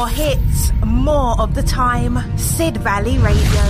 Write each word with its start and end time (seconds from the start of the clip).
more 0.00 0.08
hits, 0.08 0.72
more 0.86 1.38
of 1.38 1.54
the 1.54 1.62
time. 1.62 2.16
Sid 2.38 2.78
Valley 2.78 3.18
Radio. 3.18 3.60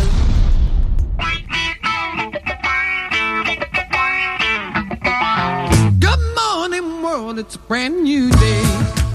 it's 7.38 7.54
a 7.54 7.58
brand 7.60 8.02
new 8.02 8.30
day. 8.30 8.62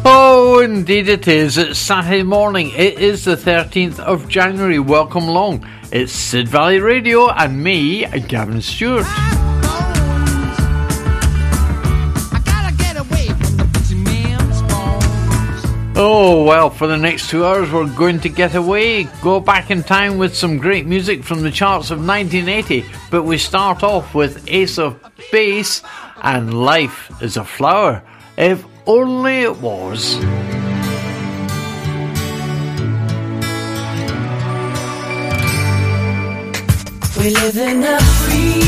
Oh, 0.03 0.59
indeed 0.63 1.07
it 1.07 1.27
is. 1.27 1.57
It's 1.57 1.77
Saturday 1.77 2.23
morning. 2.23 2.71
It 2.75 2.99
is 2.99 3.23
the 3.23 3.35
13th 3.35 3.99
of 3.99 4.27
January. 4.27 4.79
Welcome 4.79 5.29
along. 5.29 5.65
It's 5.91 6.11
Sid 6.11 6.47
Valley 6.47 6.79
Radio 6.79 7.29
and 7.29 7.63
me, 7.63 8.05
Gavin 8.27 8.61
Stewart. 8.61 9.05
Oh, 15.97 16.43
well, 16.43 16.69
for 16.69 16.87
the 16.87 16.97
next 16.97 17.29
two 17.29 17.45
hours, 17.45 17.71
we're 17.71 17.87
going 17.95 18.19
to 18.19 18.27
get 18.27 18.53
away, 18.53 19.03
go 19.21 19.39
back 19.39 19.71
in 19.71 19.81
time 19.81 20.17
with 20.17 20.35
some 20.35 20.57
great 20.57 20.85
music 20.85 21.23
from 21.23 21.41
the 21.41 21.49
charts 21.49 21.89
of 21.89 22.05
1980. 22.05 22.85
But 23.09 23.23
we 23.23 23.37
start 23.37 23.81
off 23.81 24.13
with 24.13 24.43
Ace 24.49 24.77
of 24.77 24.99
Base 25.31 25.83
and 26.21 26.53
Life 26.53 27.09
is 27.21 27.37
a 27.37 27.45
Flower. 27.45 28.03
If 28.37 28.65
only 28.85 29.43
it 29.43 29.57
was. 29.61 30.17
We 37.17 37.31
live 37.31 37.57
in 37.57 37.83
a 37.83 37.99
free 38.01 38.64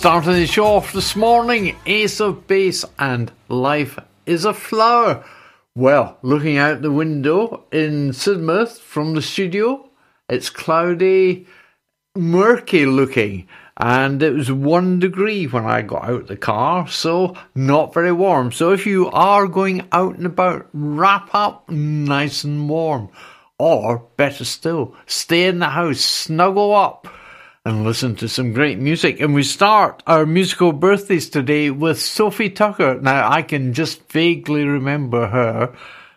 Starting 0.00 0.32
the 0.32 0.46
show 0.46 0.64
off 0.64 0.94
this 0.94 1.14
morning, 1.14 1.76
Ace 1.84 2.20
of 2.20 2.46
Base 2.46 2.86
and 2.98 3.30
Life 3.50 3.98
is 4.24 4.46
a 4.46 4.54
Flower. 4.54 5.22
Well, 5.74 6.16
looking 6.22 6.56
out 6.56 6.80
the 6.80 6.90
window 6.90 7.64
in 7.70 8.12
Sidmouth 8.12 8.78
from 8.78 9.12
the 9.12 9.20
studio, 9.20 9.90
it's 10.26 10.48
cloudy, 10.48 11.46
murky 12.16 12.86
looking, 12.86 13.46
and 13.76 14.22
it 14.22 14.32
was 14.32 14.50
one 14.50 15.00
degree 15.00 15.44
when 15.44 15.66
I 15.66 15.82
got 15.82 16.08
out 16.08 16.28
the 16.28 16.36
car, 16.38 16.88
so 16.88 17.36
not 17.54 17.92
very 17.92 18.12
warm. 18.12 18.52
So 18.52 18.72
if 18.72 18.86
you 18.86 19.10
are 19.10 19.46
going 19.46 19.86
out 19.92 20.16
and 20.16 20.24
about, 20.24 20.66
wrap 20.72 21.34
up 21.34 21.68
nice 21.68 22.42
and 22.42 22.70
warm, 22.70 23.10
or 23.58 24.06
better 24.16 24.46
still, 24.46 24.96
stay 25.04 25.46
in 25.46 25.58
the 25.58 25.68
house, 25.68 26.00
snuggle 26.00 26.74
up 26.74 27.06
and 27.70 27.84
listen 27.84 28.16
to 28.16 28.28
some 28.28 28.52
great 28.52 28.78
music. 28.78 29.20
And 29.20 29.32
we 29.32 29.44
start 29.44 30.02
our 30.06 30.26
musical 30.26 30.72
birthdays 30.72 31.30
today 31.30 31.70
with 31.70 32.00
Sophie 32.00 32.50
Tucker. 32.50 32.98
Now, 33.00 33.30
I 33.30 33.42
can 33.42 33.72
just 33.72 34.10
vaguely 34.10 34.64
remember 34.64 35.28
her 35.28 35.76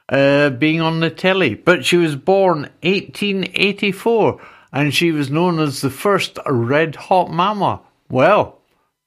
uh, 0.09 0.49
being 0.49 0.81
on 0.81 0.99
the 0.99 1.11
telly, 1.11 1.53
but 1.53 1.85
she 1.85 1.97
was 1.97 2.15
born 2.15 2.61
1884 2.81 4.41
and 4.71 4.93
she 4.93 5.11
was 5.11 5.29
known 5.29 5.59
as 5.59 5.81
the 5.81 5.91
first 5.91 6.39
Red 6.47 6.95
Hot 6.95 7.29
Mama. 7.29 7.81
Well, 8.09 8.59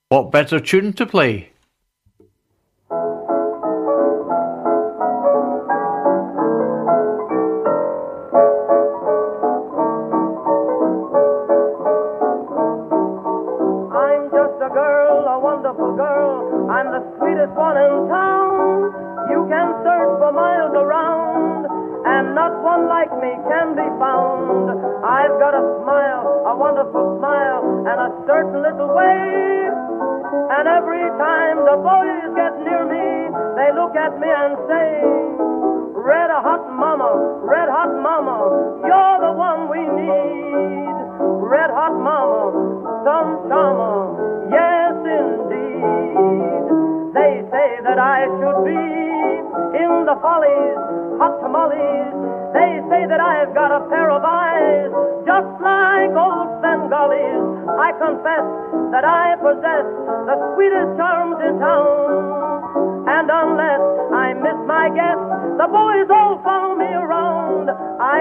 what 0.08 0.30
better 0.30 0.60
tune 0.60 0.92
to 0.94 1.06
play? 1.06 1.50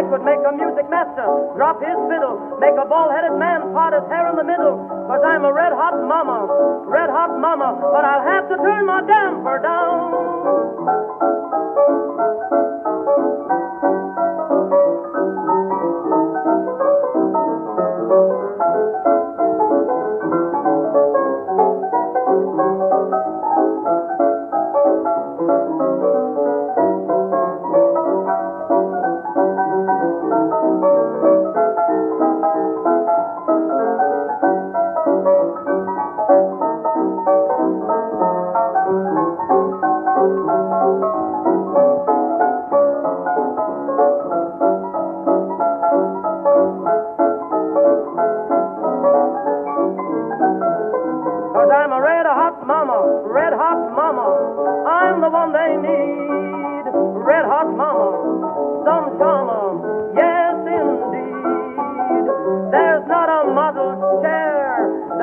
I 0.06 0.08
could 0.08 0.22
make 0.22 0.38
a 0.46 0.54
music 0.54 0.86
master 0.86 1.26
drop 1.58 1.82
his 1.82 1.98
fiddle, 2.06 2.38
make 2.62 2.78
a 2.78 2.86
bald-headed 2.86 3.42
man 3.42 3.74
part 3.74 3.90
his 3.98 4.06
hair 4.06 4.30
in 4.30 4.38
the 4.38 4.46
middle, 4.46 4.86
cause 5.10 5.24
I'm 5.26 5.42
a 5.42 5.52
red-hot 5.52 5.98
mama, 6.06 6.46
red-hot 6.86 7.42
mama, 7.42 7.74
but 7.82 8.06
I'll 8.06 8.22
have 8.22 8.46
to 8.54 8.56
turn 8.62 8.86
my 8.86 9.02
damper 9.02 9.58
down. 9.66 10.15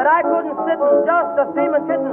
That 0.02 0.10
I 0.10 0.26
couldn't 0.26 0.58
sit 0.66 0.82
in 0.82 0.96
just 1.06 1.30
a 1.38 1.46
steaming 1.54 1.86
kitten. 1.86 2.10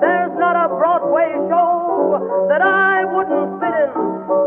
There's 0.00 0.32
not 0.40 0.56
a 0.56 0.72
Broadway 0.72 1.28
show 1.52 2.16
that 2.48 2.64
I 2.64 3.04
wouldn't 3.12 3.60
fit 3.60 3.76
in. 3.76 3.92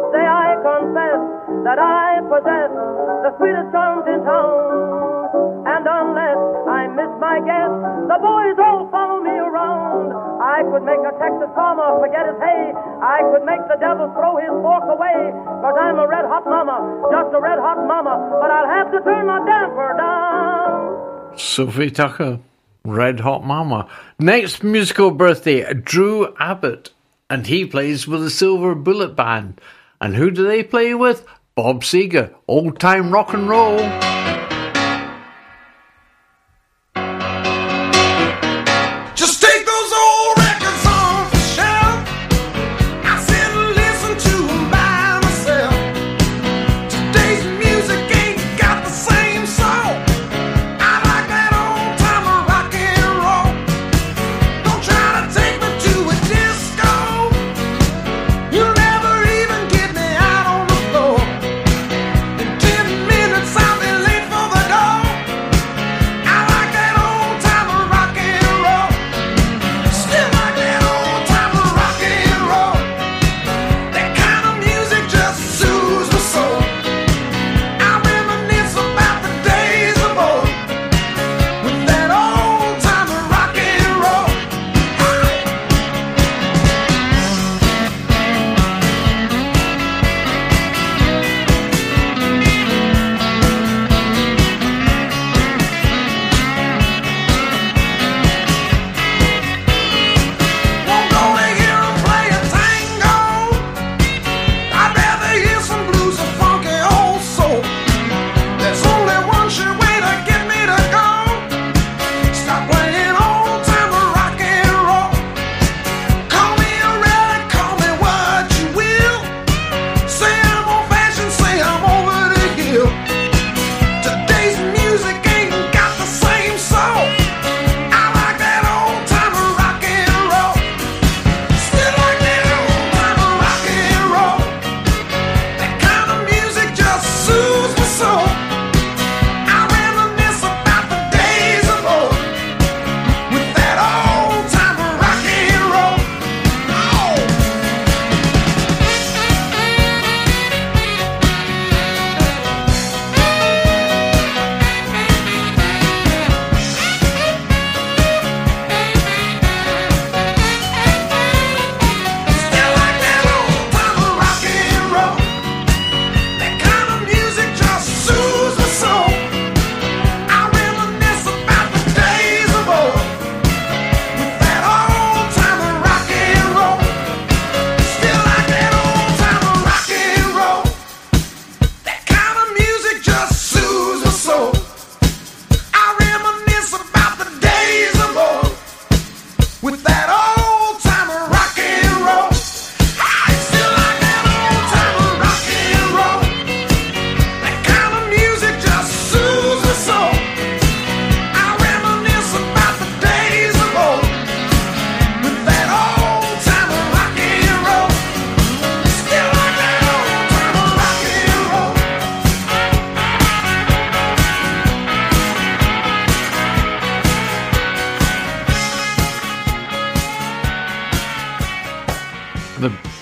Say 0.09 0.25
I 0.25 0.57
confess 0.57 1.21
that 1.69 1.77
I 1.77 2.17
possess 2.25 2.73
the 2.73 3.29
sweetest 3.37 3.69
charms 3.69 4.09
in 4.09 4.25
town. 4.25 5.69
And 5.69 5.85
unless 5.85 6.41
I 6.65 6.89
miss 6.97 7.13
my 7.21 7.37
guess, 7.45 7.73
the 8.09 8.17
boys 8.17 8.57
all 8.57 8.89
follow 8.89 9.21
me 9.21 9.37
around. 9.37 10.09
I 10.41 10.65
could 10.73 10.81
make 10.81 11.05
a 11.05 11.13
Texas 11.21 11.53
farmer 11.53 12.01
forget 12.01 12.25
his 12.25 12.41
hay. 12.41 12.73
I 13.05 13.21
could 13.29 13.45
make 13.45 13.61
the 13.69 13.77
devil 13.77 14.09
throw 14.17 14.41
his 14.41 14.49
fork 14.65 14.89
away. 14.89 15.29
Cause 15.61 15.77
I'm 15.77 16.01
a 16.01 16.09
red 16.09 16.25
hot 16.25 16.49
mama, 16.49 16.81
just 17.13 17.37
a 17.37 17.39
red 17.39 17.61
hot 17.61 17.85
mama. 17.85 18.17
But 18.41 18.49
I'll 18.49 18.71
have 18.81 18.89
to 18.97 18.99
turn 19.05 19.29
my 19.29 19.45
damper 19.45 19.93
down. 19.93 21.37
Sophie 21.37 21.93
Tucker, 21.93 22.41
Red 22.85 23.21
Hot 23.21 23.45
Mama. 23.45 23.87
Next 24.19 24.61
musical 24.61 25.09
birthday, 25.11 25.73
Drew 25.73 26.35
Abbott, 26.37 26.89
and 27.29 27.47
he 27.47 27.65
plays 27.65 28.05
with 28.09 28.19
the 28.19 28.29
Silver 28.29 28.75
Bullet 28.75 29.15
Band. 29.15 29.61
And 30.01 30.17
who 30.17 30.29
do 30.29 30.45
they 30.45 30.63
play 30.63 30.93
with? 30.93 31.25
Bob 31.55 31.83
Seger, 31.83 32.35
old 32.45 32.81
time 32.81 33.11
rock 33.11 33.33
and 33.33 33.47
roll. 33.47 33.79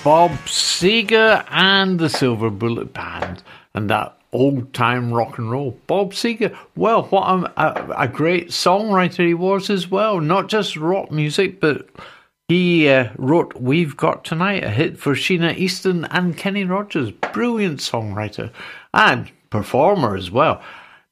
Bob 0.04 0.32
Seger 0.46 1.46
and 1.48 2.00
the 2.00 2.08
Silver 2.08 2.50
Bullet 2.50 2.92
Band 2.92 3.40
and 3.72 3.88
that 3.88 4.18
old 4.32 4.74
time 4.74 5.14
rock 5.14 5.38
and 5.38 5.48
roll. 5.48 5.78
Bob 5.86 6.12
Seger, 6.12 6.56
well, 6.74 7.04
what 7.04 7.52
a, 7.56 8.02
a, 8.02 8.08
great 8.08 8.48
songwriter 8.48 9.24
he 9.24 9.34
was 9.34 9.70
as 9.70 9.88
well. 9.88 10.20
Not 10.20 10.48
just 10.48 10.76
rock 10.76 11.12
music, 11.12 11.60
but 11.60 11.88
he 12.48 12.88
uh, 12.88 13.10
wrote 13.16 13.54
We've 13.54 13.96
Got 13.96 14.24
Tonight, 14.24 14.64
a 14.64 14.70
hit 14.70 14.98
for 14.98 15.14
Sheena 15.14 15.56
Easton 15.56 16.04
and 16.06 16.36
Kenny 16.36 16.64
Rogers. 16.64 17.12
Brilliant 17.32 17.78
songwriter 17.78 18.50
and 18.92 19.30
performer 19.50 20.16
as 20.16 20.32
well. 20.32 20.60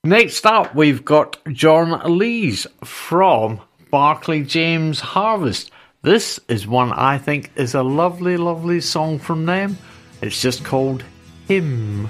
Next 0.02 0.44
up, 0.44 0.74
we've 0.74 1.04
got 1.04 1.38
John 1.52 2.18
Lees 2.18 2.66
from 2.82 3.60
Barclay 3.92 4.42
James 4.42 4.98
Harvest. 4.98 5.70
This 6.02 6.40
is 6.48 6.66
one 6.66 6.92
I 6.92 7.18
think 7.18 7.52
is 7.56 7.74
a 7.74 7.82
lovely, 7.82 8.38
lovely 8.38 8.80
song 8.80 9.18
from 9.18 9.44
them. 9.44 9.76
It's 10.22 10.40
just 10.40 10.64
called 10.64 11.04
Hymn. 11.46 12.08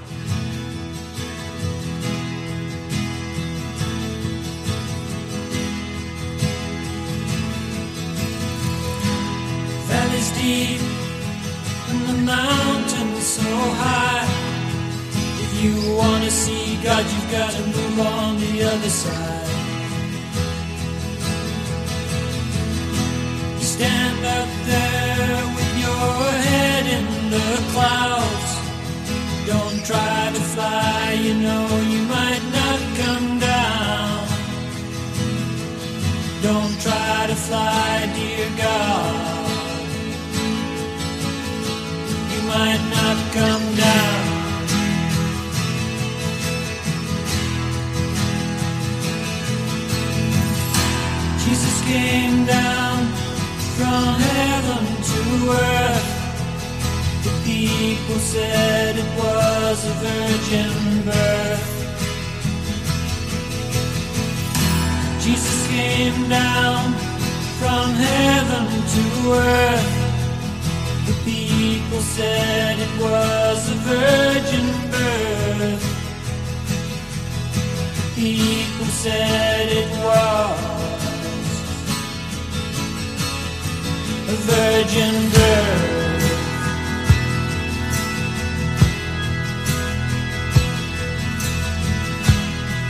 Valleys 9.87 10.31
deep 10.37 10.79
and 11.89 12.01
the 12.07 12.21
mountains 12.23 13.27
so 13.27 13.43
high. 13.43 14.25
If 15.43 15.61
you 15.61 15.97
wanna 15.97 16.31
see 16.31 16.81
God, 16.81 17.03
you've 17.03 17.29
gotta 17.29 17.61
move 17.65 17.99
on 17.99 18.39
the 18.39 18.63
other 18.63 18.89
side. 18.89 19.60
Stand 23.81 24.23
up 24.39 24.51
there 24.71 25.41
with 25.57 25.73
your 25.85 26.13
head 26.47 26.85
in 26.97 27.07
the 27.35 27.51
clouds. 27.73 28.51
Don't 29.51 29.79
try 29.91 30.21
to 30.35 30.41
fly, 30.53 31.17
you 31.25 31.33
know 31.45 31.65
you 31.93 32.01
might 32.17 32.43
not 32.59 32.79
come 33.01 33.27
down. 33.39 34.27
Don't 36.47 36.75
try 36.87 37.25
to 37.31 37.37
fly, 37.47 37.89
dear 38.17 38.49
God. 38.65 39.15
You 42.33 42.41
might 42.53 42.83
not 42.97 43.17
come 43.39 43.65
down. 43.87 44.21
Jesus 51.43 51.75
came 51.89 52.45
down 52.45 52.90
from 53.81 54.13
heaven 54.37 54.83
to 55.11 55.21
earth. 55.49 56.09
The 57.25 57.33
people 57.49 58.19
said 58.33 58.95
it 59.03 59.11
was 59.21 59.77
a 59.93 59.95
virgin 60.05 60.73
birth. 61.09 61.67
Jesus 65.25 65.59
came 65.67 66.29
down 66.29 66.93
from 67.59 67.85
heaven 68.09 68.65
to 68.95 69.03
earth. 69.49 69.89
The 71.09 71.15
people 71.31 72.01
said 72.17 72.77
it 72.87 72.93
was 73.05 73.59
a 73.75 73.77
virgin 73.93 74.67
birth. 74.93 75.83
The 77.97 78.07
people 78.21 78.89
said 79.03 79.65
it 79.81 79.89
was 80.05 80.90
a 84.31 84.35
virgin 84.35 85.15
birth. 85.29 85.91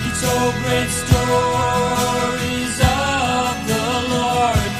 He 0.04 0.10
told 0.22 0.54
great 0.64 0.92
stories 1.04 2.78
of 2.80 3.54
the 3.72 3.88
Lord 4.16 4.72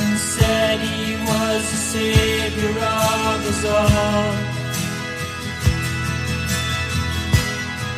and 0.00 0.12
said 0.18 0.80
he 0.80 1.16
was 1.28 1.60
the 1.72 1.80
Savior 1.92 2.70
of 2.70 3.38
us 3.52 3.64
all. 3.78 4.32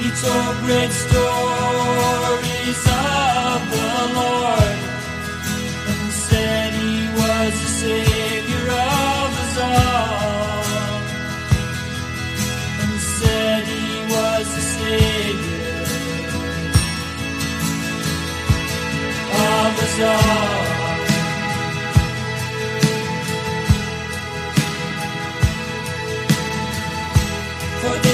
He 0.00 0.08
told 0.22 0.54
great 0.66 0.92
stories 1.04 2.82
of 2.90 3.58
the 3.74 3.90
Lord 4.18 4.73
all. 20.00 20.64
For 27.80 28.13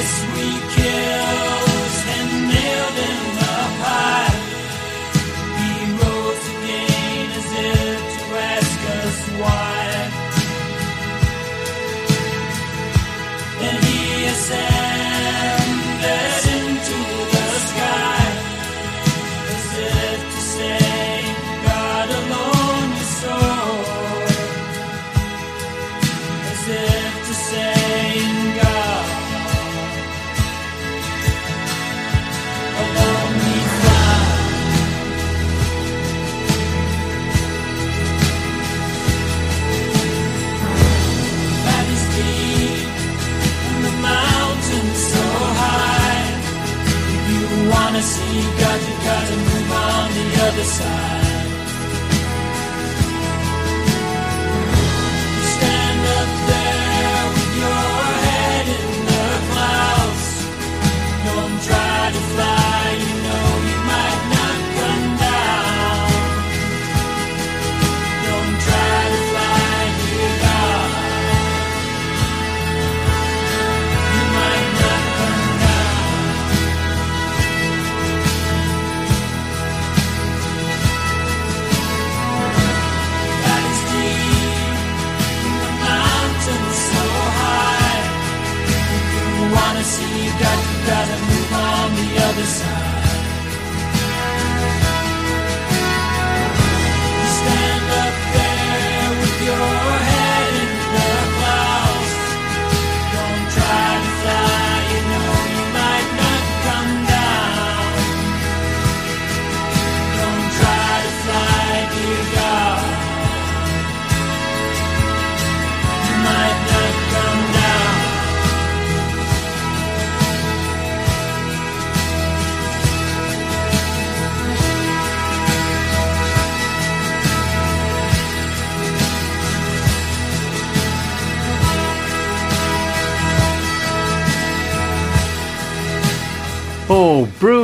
you 48.01 48.07
wanna 48.07 48.13
see 48.13 48.61
God, 48.61 48.81
you 48.89 48.95
gotta 49.05 49.37
move 49.37 49.73
on 49.73 50.15
the 50.15 50.43
other 50.43 50.65
side. 50.65 51.20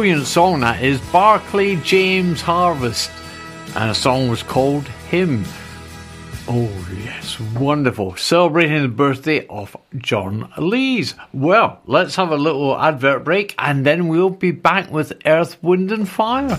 Brilliant 0.07 0.29
song 0.29 0.61
that 0.61 0.85
is. 0.85 1.01
Barclay 1.11 1.75
James 1.83 2.41
Harvest. 2.41 3.11
And 3.75 3.91
the 3.91 3.93
song 3.93 4.29
was 4.29 4.41
called 4.41 4.87
Hymn. 5.11 5.45
Oh, 6.47 6.71
yes, 7.05 7.41
wonderful. 7.41 8.15
Celebrating 8.15 8.83
the 8.83 8.89
birthday 8.89 9.45
of 9.49 9.77
John 9.97 10.49
Lees. 10.59 11.17
Well, 11.33 11.81
let's 11.87 12.15
have 12.15 12.31
a 12.31 12.37
little 12.37 12.79
advert 12.79 13.25
break 13.25 13.57
and 13.59 13.85
then 13.85 14.07
we'll 14.07 14.31
be 14.31 14.53
back 14.53 14.93
with 14.93 15.13
Earth, 15.27 15.61
Wind 15.61 15.91
and 15.91 16.09
Fire. 16.09 16.57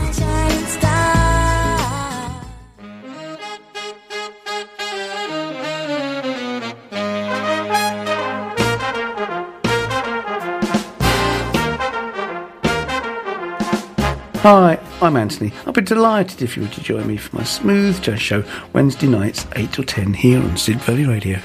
Hi, 14.44 14.78
I'm 15.02 15.16
Anthony. 15.16 15.54
I'll 15.66 15.72
be 15.72 15.82
delighted 15.82 16.42
if 16.42 16.58
you 16.58 16.64
were 16.64 16.70
to 16.72 16.84
join 16.84 17.08
me 17.08 17.16
for 17.16 17.38
my 17.38 17.46
smooth 17.46 18.02
jazz 18.02 18.22
show 18.22 18.44
Wednesday 18.74 19.08
nights, 19.08 19.48
8 19.56 19.72
till 19.72 19.86
10 19.86 20.16
here 20.16 20.42
on 20.42 20.58
Sid 20.58 20.82
Valley 20.82 21.06
Radio. 21.06 21.40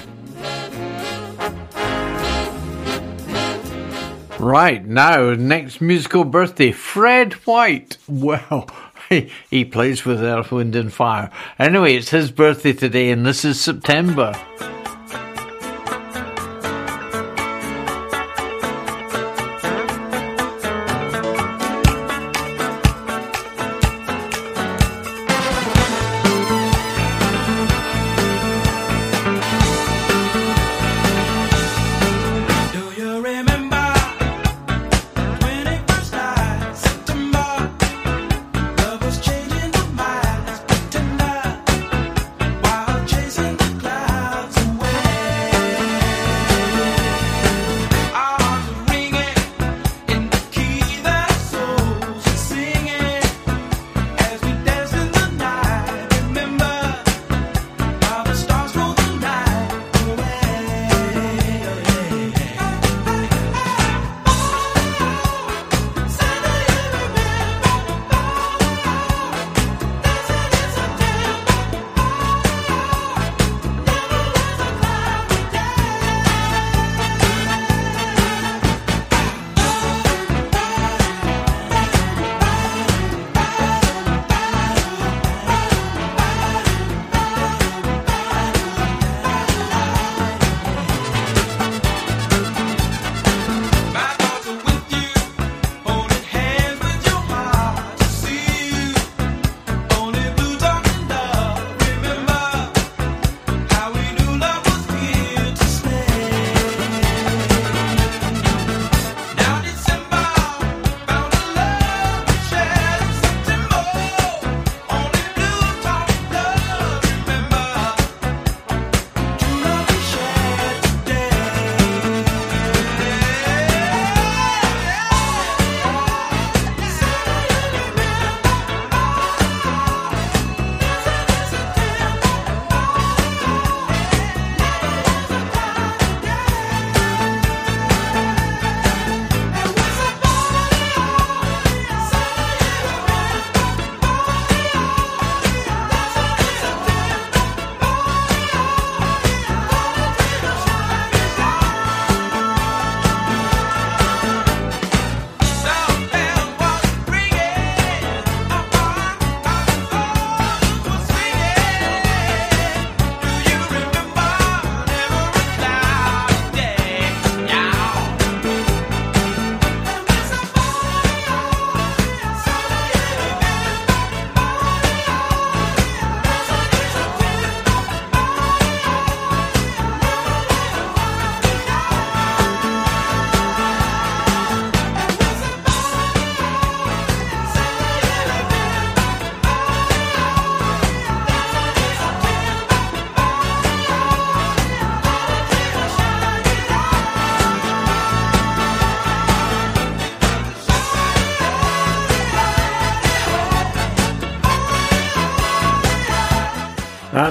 Right, 4.40 4.84
now, 4.84 5.34
next 5.34 5.80
musical 5.80 6.24
birthday, 6.24 6.72
Fred 6.72 7.34
White. 7.34 7.98
Well, 8.08 8.68
he, 9.08 9.30
he 9.48 9.64
plays 9.64 10.04
with 10.04 10.20
Earth, 10.20 10.50
Wind 10.50 10.74
and 10.74 10.92
Fire. 10.92 11.30
Anyway, 11.56 11.94
it's 11.94 12.10
his 12.10 12.32
birthday 12.32 12.72
today 12.72 13.12
and 13.12 13.24
this 13.24 13.44
is 13.44 13.60
September. 13.60 14.34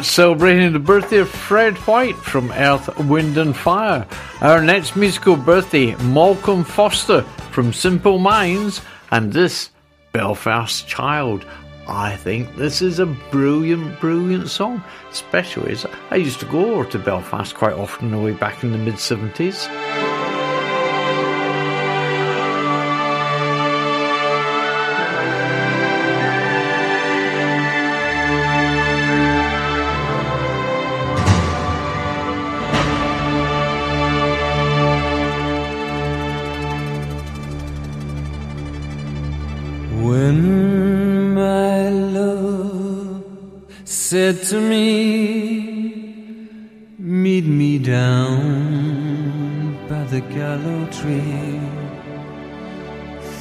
Celebrating 0.08 0.74
the 0.74 0.80
birthday 0.80 1.18
of 1.18 1.30
Fred 1.30 1.76
White 1.80 2.16
from 2.16 2.52
Earth, 2.52 2.98
Wind 3.00 3.38
and 3.38 3.56
Fire. 3.56 4.08
Our 4.42 4.62
next 4.62 4.96
musical 4.96 5.36
birthday, 5.36 5.96
Malcolm 5.96 6.64
Foster 6.64 7.22
from 7.52 7.74
Simple 7.74 8.18
Minds, 8.18 8.82
and 9.12 9.32
this, 9.34 9.70
Belfast 10.14 10.88
Child. 10.88 11.46
I 11.88 12.16
think 12.16 12.56
this 12.56 12.82
is 12.82 13.00
a 13.00 13.06
brilliant, 13.06 14.00
brilliant 14.00 14.50
song, 14.50 14.84
especially 15.10 15.72
as 15.72 15.86
I 16.10 16.16
used 16.16 16.40
to 16.42 16.46
go 16.46 16.76
over 16.76 16.90
to 16.92 17.00
Belfast 17.00 17.56
quite 17.56 17.74
often 17.74 18.24
way 18.24 18.34
back 18.34 18.64
in 18.64 18.72
the 18.72 18.78
mid 18.78 18.96
70s. 18.96 19.68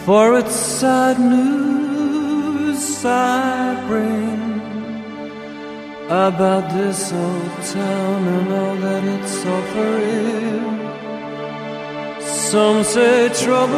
For 0.06 0.38
it's 0.38 0.54
sad 0.54 1.18
news 1.18 3.04
I 3.04 3.74
bring 3.88 4.40
about 6.06 6.64
this 6.70 7.12
old 7.12 7.54
town 7.74 8.20
and 8.36 8.48
all 8.58 8.76
that 8.84 9.02
it's 9.14 9.38
offering. 9.56 10.76
Some 12.50 12.78
say 12.84 13.30
trouble's 13.42 13.74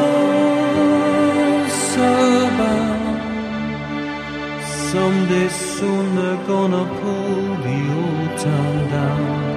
about. 2.45 3.09
Someday 4.91 5.49
soon 5.49 6.05
they're 6.17 6.45
gonna 6.47 6.85
pull 7.01 7.41
the 7.67 7.81
old 8.03 8.33
town 8.47 8.77
down. 8.97 9.49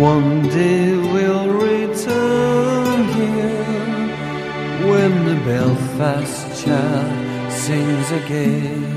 One 0.00 0.32
day 0.48 0.86
we'll 1.12 1.48
return 1.68 2.83
when 4.88 5.12
the 5.24 5.36
Belfast 5.44 6.64
child 6.64 7.52
sings 7.52 8.10
again. 8.10 8.94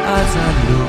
As 0.07 0.37
I 0.37 0.49
look 0.71 0.88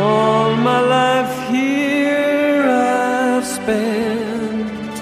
All 0.00 0.56
my 0.56 0.80
life 0.80 1.34
here 1.50 2.64
I've 2.64 3.44
spent 3.44 4.94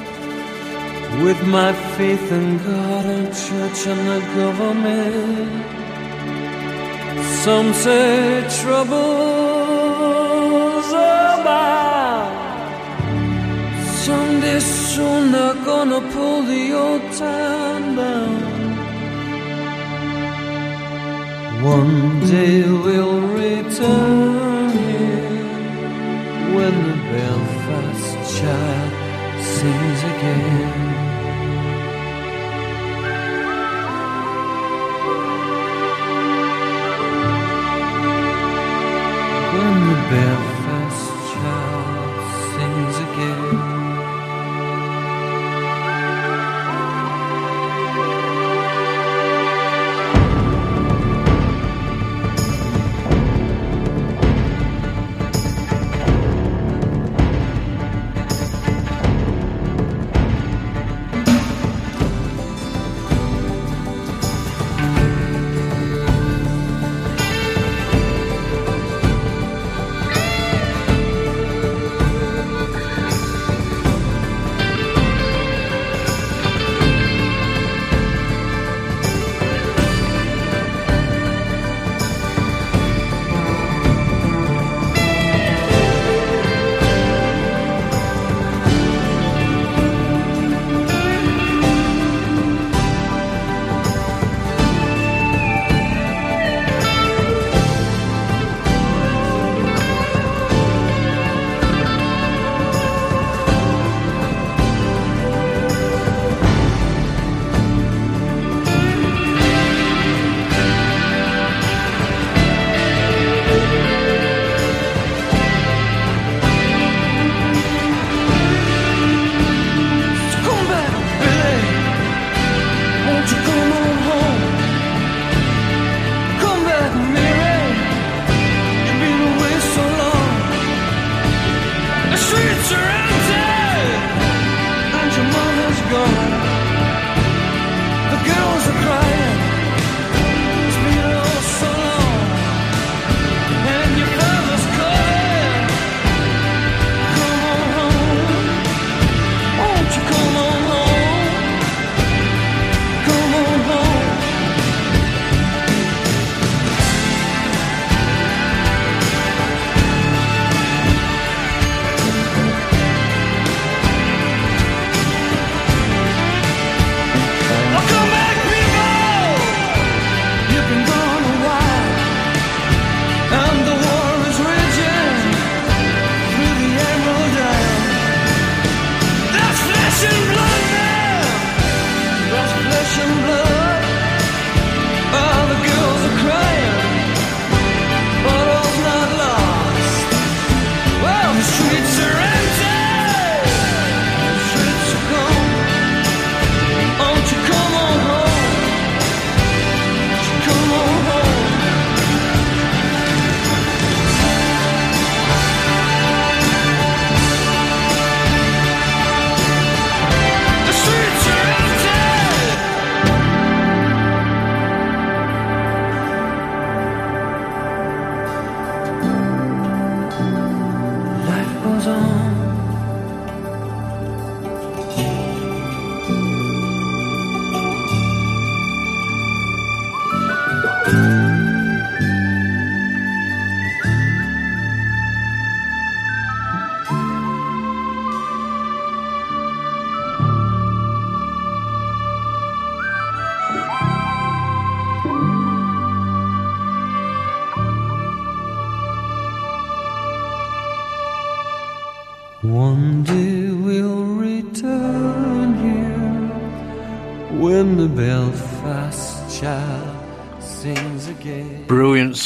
with 1.22 1.40
my 1.46 1.72
faith 1.96 2.32
in 2.32 2.58
God 2.58 3.04
and 3.06 3.28
church 3.46 3.80
and 3.92 4.02
the 4.12 4.20
government. 4.40 5.66
Some 7.44 7.68
say 7.74 8.44
trouble's 8.60 8.90
about. 11.38 12.32
Someday 14.04 14.58
soon 14.58 15.30
they're 15.30 15.62
gonna 15.70 16.00
pull 16.12 16.42
the 16.42 16.64
old 16.72 17.04
town 17.12 17.80
down. 18.02 18.38
One 21.62 22.20
day 22.26 22.62
we'll 22.62 23.20
return 23.20 24.57
when 26.54 26.74
the 26.88 26.96
Belfast 27.12 28.38
child 28.38 28.92
sings 29.42 30.00
again. 30.12 30.72
When 39.54 39.74
the 39.88 39.98
Belfast 40.10 40.47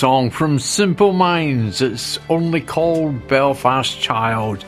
song 0.02 0.30
from 0.30 0.58
Simple 0.58 1.12
Minds. 1.12 1.80
It's 1.80 2.18
only 2.28 2.60
called 2.60 3.28
Belfast 3.28 4.00
Child, 4.00 4.64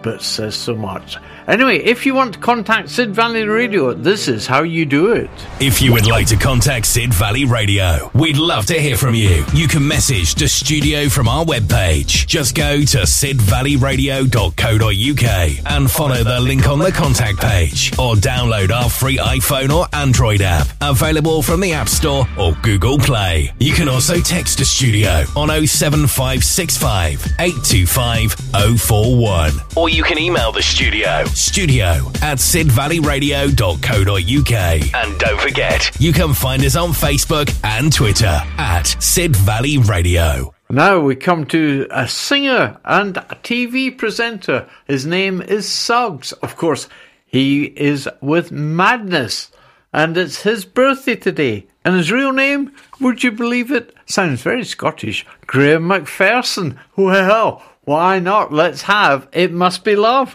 but 0.00 0.22
says 0.22 0.54
so 0.54 0.76
much. 0.76 1.16
Anyway, 1.48 1.78
if 1.78 2.04
you 2.04 2.12
want 2.12 2.34
to 2.34 2.40
contact 2.40 2.88
Sid 2.88 3.14
Valley 3.14 3.44
Radio, 3.44 3.92
this 3.92 4.26
is 4.26 4.48
how 4.48 4.64
you 4.64 4.84
do 4.84 5.12
it. 5.12 5.30
If 5.60 5.80
you 5.80 5.92
would 5.92 6.08
like 6.08 6.26
to 6.28 6.36
contact 6.36 6.86
Sid 6.86 7.14
Valley 7.14 7.44
Radio, 7.44 8.10
we'd 8.14 8.36
love 8.36 8.66
to 8.66 8.74
hear 8.74 8.96
from 8.96 9.14
you. 9.14 9.44
You 9.54 9.68
can 9.68 9.86
message 9.86 10.34
the 10.34 10.48
studio 10.48 11.08
from 11.08 11.28
our 11.28 11.44
webpage. 11.44 12.26
Just 12.26 12.56
go 12.56 12.78
to 12.78 12.98
sidvalleyradio.co.uk 12.98 15.72
and 15.72 15.90
follow 15.90 16.24
the 16.24 16.40
link 16.40 16.66
on 16.66 16.80
the 16.80 16.90
contact 16.90 17.38
page 17.38 17.92
or 17.96 18.16
download 18.16 18.72
our 18.72 18.90
free 18.90 19.18
iPhone 19.18 19.72
or 19.72 19.86
Android 19.92 20.42
app 20.42 20.66
available 20.80 21.42
from 21.42 21.60
the 21.60 21.72
App 21.72 21.88
Store 21.88 22.26
or 22.36 22.54
Google 22.62 22.98
Play. 22.98 23.52
You 23.60 23.72
can 23.72 23.88
also 23.88 24.18
text 24.18 24.58
the 24.58 24.64
studio 24.64 25.22
on 25.36 25.50
07565 25.64 27.24
825 27.38 28.32
041 28.80 29.52
or 29.76 29.88
you 29.88 30.02
can 30.02 30.18
email 30.18 30.50
the 30.50 30.62
studio 30.62 31.24
studio 31.36 32.10
at 32.22 32.38
sidvalleyradio.co.uk. 32.38 34.94
And 34.94 35.18
don't 35.18 35.40
forget, 35.40 35.90
you 36.00 36.12
can 36.12 36.34
find 36.34 36.64
us 36.64 36.76
on 36.76 36.90
Facebook 36.90 37.56
and 37.62 37.92
Twitter 37.92 38.40
at 38.58 38.96
Sid 39.00 39.36
Valley 39.36 39.78
Radio. 39.78 40.52
Now 40.68 40.98
we 40.98 41.14
come 41.14 41.46
to 41.46 41.86
a 41.90 42.08
singer 42.08 42.80
and 42.84 43.18
a 43.18 43.38
TV 43.42 43.96
presenter. 43.96 44.68
His 44.86 45.06
name 45.06 45.40
is 45.42 45.68
Suggs. 45.68 46.32
Of 46.32 46.56
course, 46.56 46.88
he 47.24 47.66
is 47.66 48.08
with 48.20 48.50
Madness, 48.50 49.52
and 49.92 50.16
it's 50.16 50.42
his 50.42 50.64
birthday 50.64 51.14
today. 51.16 51.66
And 51.84 51.94
his 51.94 52.10
real 52.10 52.32
name, 52.32 52.72
would 53.00 53.22
you 53.22 53.30
believe 53.30 53.70
it? 53.70 53.94
Sounds 54.06 54.42
very 54.42 54.64
Scottish. 54.64 55.24
Graham 55.46 55.84
McPherson. 55.84 56.76
Well, 56.96 57.62
why 57.82 58.18
not? 58.18 58.52
Let's 58.52 58.82
have 58.82 59.28
It 59.32 59.52
Must 59.52 59.84
Be 59.84 59.94
Love. 59.94 60.34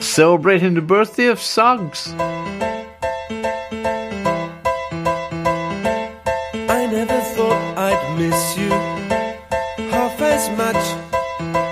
Celebrating 0.00 0.74
the 0.74 0.80
birthday 0.80 1.26
of 1.26 1.38
Suggs. 1.40 2.14
I 6.68 6.86
never 6.90 7.20
thought 7.34 7.78
I'd 7.78 8.18
miss 8.18 8.56
you 8.58 8.70
half 9.90 10.20
as 10.20 10.50
much 10.56 10.76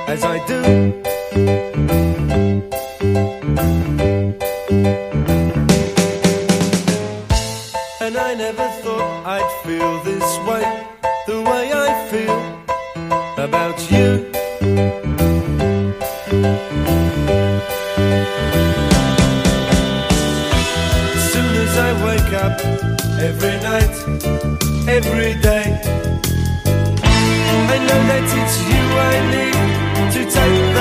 as 0.08 0.24
I 0.24 0.38
do. 0.46 0.98
Soon 21.32 21.52
as 21.64 21.74
I 21.78 21.90
wake 22.06 22.32
up, 22.44 22.56
every 23.28 23.56
night, 23.70 23.94
every 24.88 25.34
day, 25.40 25.66
I 27.74 27.76
know 27.86 28.00
that 28.10 28.24
it's 28.40 28.56
you 28.70 28.84
I 29.10 29.14
need 29.34 29.56
to 30.14 30.20
take 30.36 30.77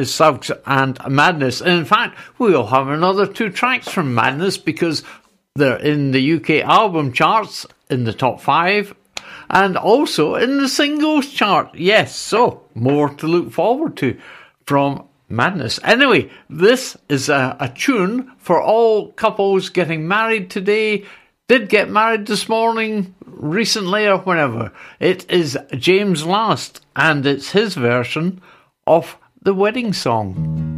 is 0.00 0.20
and 0.66 0.98
Madness. 1.08 1.60
And 1.60 1.78
in 1.78 1.84
fact, 1.84 2.18
we'll 2.38 2.66
have 2.66 2.88
another 2.88 3.26
two 3.26 3.50
tracks 3.50 3.88
from 3.88 4.14
Madness 4.14 4.58
because 4.58 5.02
they're 5.54 5.76
in 5.76 6.12
the 6.12 6.34
UK 6.34 6.64
album 6.64 7.12
charts 7.12 7.66
in 7.88 8.04
the 8.04 8.12
top 8.12 8.40
five 8.40 8.94
and 9.50 9.76
also 9.76 10.36
in 10.36 10.58
the 10.58 10.68
singles 10.68 11.28
chart. 11.30 11.74
Yes, 11.74 12.16
so 12.16 12.62
more 12.74 13.08
to 13.14 13.26
look 13.26 13.52
forward 13.52 13.96
to 13.98 14.18
from 14.66 15.06
Madness. 15.28 15.78
Anyway, 15.84 16.30
this 16.48 16.96
is 17.08 17.28
a, 17.28 17.56
a 17.60 17.68
tune 17.68 18.32
for 18.38 18.62
all 18.62 19.12
couples 19.12 19.68
getting 19.68 20.08
married 20.08 20.50
today. 20.50 21.04
Did 21.48 21.68
get 21.68 21.90
married 21.90 22.26
this 22.26 22.48
morning, 22.48 23.14
recently 23.26 24.06
or 24.06 24.18
whenever. 24.18 24.72
It 25.00 25.28
is 25.30 25.58
James 25.76 26.24
Last, 26.24 26.84
and 26.94 27.26
it's 27.26 27.50
his 27.50 27.74
version 27.74 28.40
of 28.86 29.16
the 29.42 29.54
wedding 29.54 29.92
song. 29.94 30.69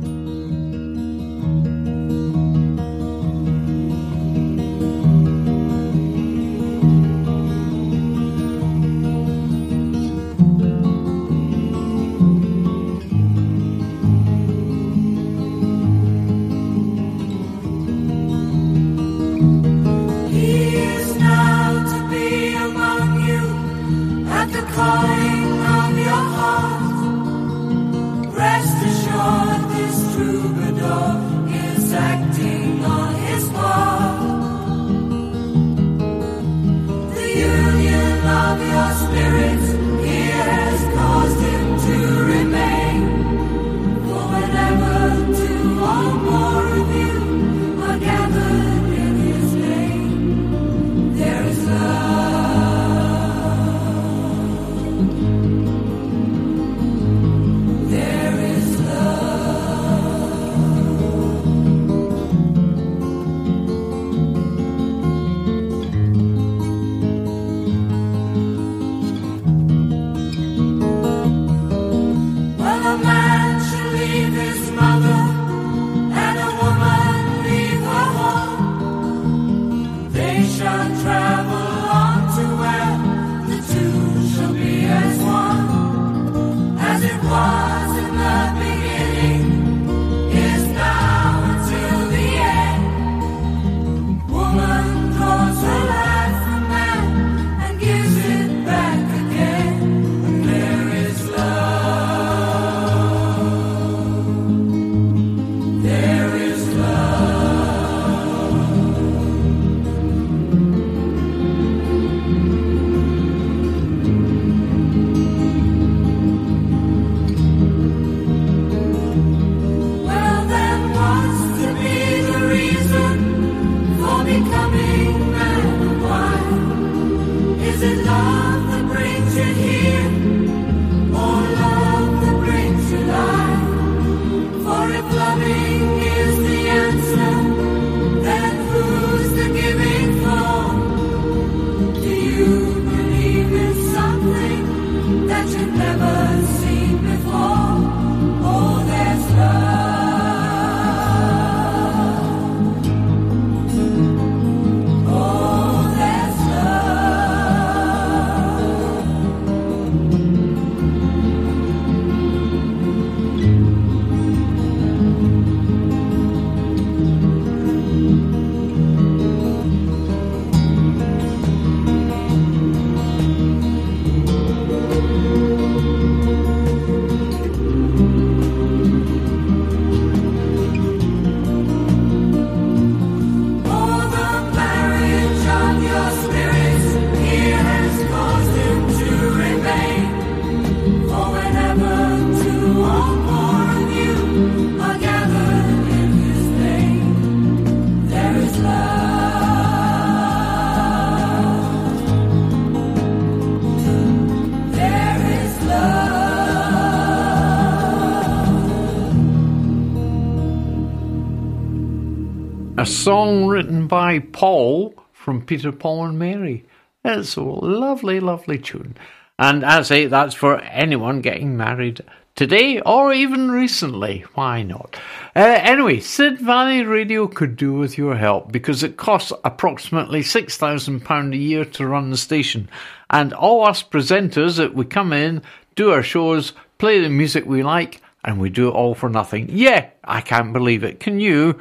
Song 213.03 213.49
written 213.49 213.89
by 213.89 214.21
Paul 214.21 214.95
from 215.13 215.45
Peter, 215.45 215.73
Paul 215.73 216.07
and 216.07 216.21
Mary. 216.21 216.65
It's 217.05 217.35
a 217.35 217.43
lovely, 217.43 218.21
lovely 218.21 218.59
tune. 218.59 218.97
And 219.41 219.65
as 219.65 219.91
I 219.91 219.95
say, 219.95 220.07
that's 220.07 220.37
for 220.37 220.61
anyone 220.61 221.21
getting 221.21 221.57
married 221.57 222.03
today 222.37 222.81
or 222.81 223.13
even 223.13 223.51
recently. 223.51 224.25
Why 224.35 224.63
not? 224.63 224.97
Uh, 225.35 225.41
anyway, 225.41 225.99
Sid 225.99 226.39
Valley 226.39 226.85
Radio 226.85 227.27
could 227.27 227.57
do 227.57 227.73
with 227.73 227.99
your 227.99 228.15
help 228.15 228.53
because 228.53 228.85
it 228.85 228.97
costs 228.97 229.33
approximately 229.43 230.21
£6,000 230.21 231.35
a 231.35 231.37
year 231.37 231.65
to 231.65 231.89
run 231.89 232.11
the 232.11 232.17
station. 232.17 232.69
And 233.11 233.33
all 233.33 233.67
us 233.67 233.83
presenters 233.83 234.59
that 234.59 234.75
we 234.75 234.85
come 234.85 235.13
in, 235.13 235.43
do 235.75 235.91
our 235.91 236.05
shows, 236.05 236.53
play 236.79 237.01
the 237.01 237.09
music 237.09 237.47
we 237.47 237.65
like, 237.65 238.01
and 238.23 238.39
we 238.39 238.49
do 238.49 238.69
it 238.69 238.75
all 238.75 238.95
for 238.95 239.09
nothing. 239.09 239.49
Yeah, 239.51 239.91
I 240.05 240.21
can't 240.21 240.53
believe 240.53 240.85
it. 240.85 241.01
Can 241.01 241.19
you? 241.19 241.59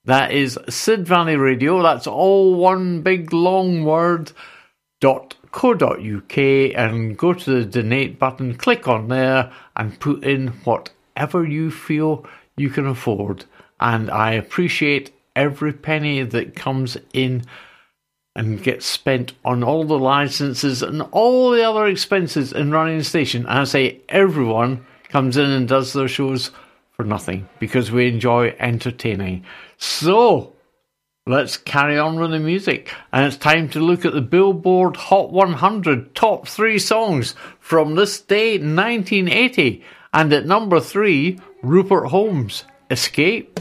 that 0.05 0.31
is 0.31 0.57
Sid 0.67 1.05
Valley 1.05 1.35
Radio, 1.35 1.83
that's 1.83 2.07
all 2.07 2.55
one 2.55 3.01
big 3.01 3.31
long 3.33 3.83
word, 3.83 4.31
dot 4.99 5.35
co.uk 5.51 6.37
and 6.37 7.17
go 7.17 7.33
to 7.33 7.63
the 7.63 7.65
donate 7.65 8.17
button, 8.19 8.55
click 8.55 8.87
on 8.87 9.07
there 9.07 9.51
and 9.75 9.99
put 9.99 10.23
in 10.23 10.47
whatever 10.63 11.45
you 11.45 11.71
feel 11.71 12.25
you 12.57 12.69
can 12.69 12.87
afford. 12.87 13.45
And 13.79 14.09
I 14.09 14.33
appreciate 14.33 15.11
every 15.35 15.73
penny 15.73 16.23
that 16.23 16.55
comes 16.55 16.97
in 17.13 17.43
and 18.35 18.63
gets 18.63 18.85
spent 18.85 19.33
on 19.43 19.63
all 19.63 19.83
the 19.83 19.99
licenses 19.99 20.81
and 20.81 21.01
all 21.11 21.51
the 21.51 21.63
other 21.63 21.87
expenses 21.87 22.53
in 22.53 22.71
running 22.71 22.99
the 22.99 23.03
station. 23.03 23.45
And 23.45 23.59
I 23.59 23.63
say 23.65 23.99
everyone 24.07 24.85
comes 25.09 25.35
in 25.35 25.49
and 25.49 25.67
does 25.67 25.91
their 25.93 26.07
shows 26.07 26.51
for 26.91 27.03
nothing 27.03 27.49
because 27.59 27.91
we 27.91 28.07
enjoy 28.07 28.55
entertaining. 28.59 29.43
So, 29.77 30.53
Let's 31.27 31.55
carry 31.55 31.99
on 31.99 32.19
with 32.19 32.31
the 32.31 32.39
music, 32.39 32.91
and 33.13 33.27
it's 33.27 33.37
time 33.37 33.69
to 33.69 33.79
look 33.79 34.05
at 34.05 34.13
the 34.13 34.21
Billboard 34.21 34.95
Hot 34.95 35.31
100 35.31 36.15
top 36.15 36.47
three 36.47 36.79
songs 36.79 37.35
from 37.59 37.93
this 37.93 38.19
day, 38.19 38.53
1980. 38.53 39.83
And 40.15 40.33
at 40.33 40.47
number 40.47 40.79
three, 40.79 41.37
Rupert 41.61 42.07
Holmes, 42.07 42.63
Escape. 42.89 43.59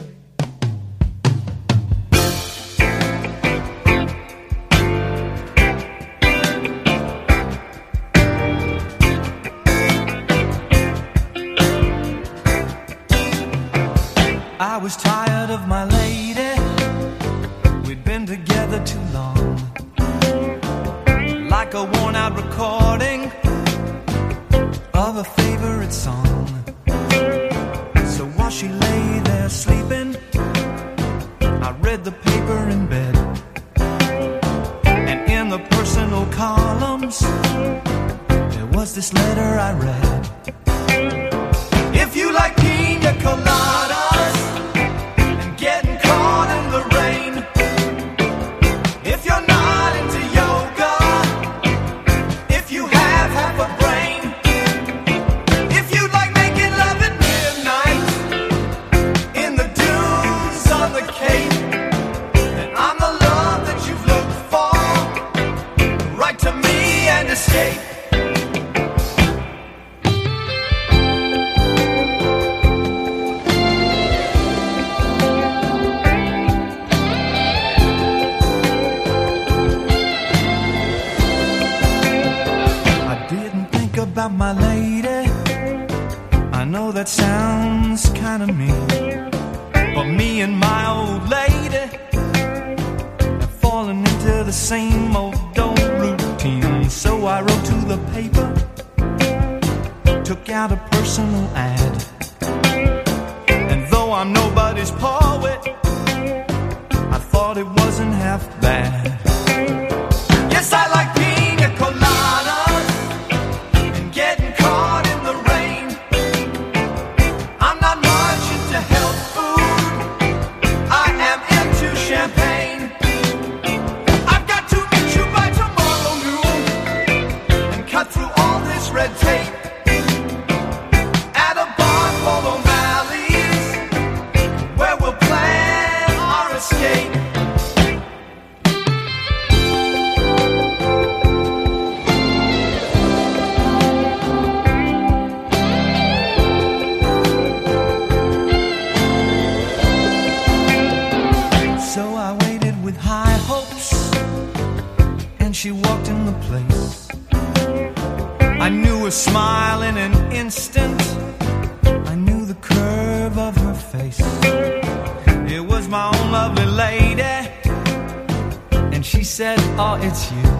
it's 170.10 170.32
you. 170.32 170.50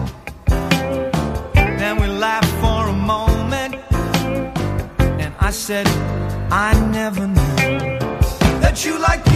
Then 1.79 1.99
we 2.01 2.07
laughed 2.07 2.53
for 2.63 2.87
a 2.87 2.93
moment, 2.93 3.75
and 5.23 5.33
I 5.39 5.51
said, 5.51 5.87
I 6.67 6.69
never 6.91 7.27
knew 7.27 7.99
that 8.61 8.85
you 8.85 8.97
liked. 8.99 9.30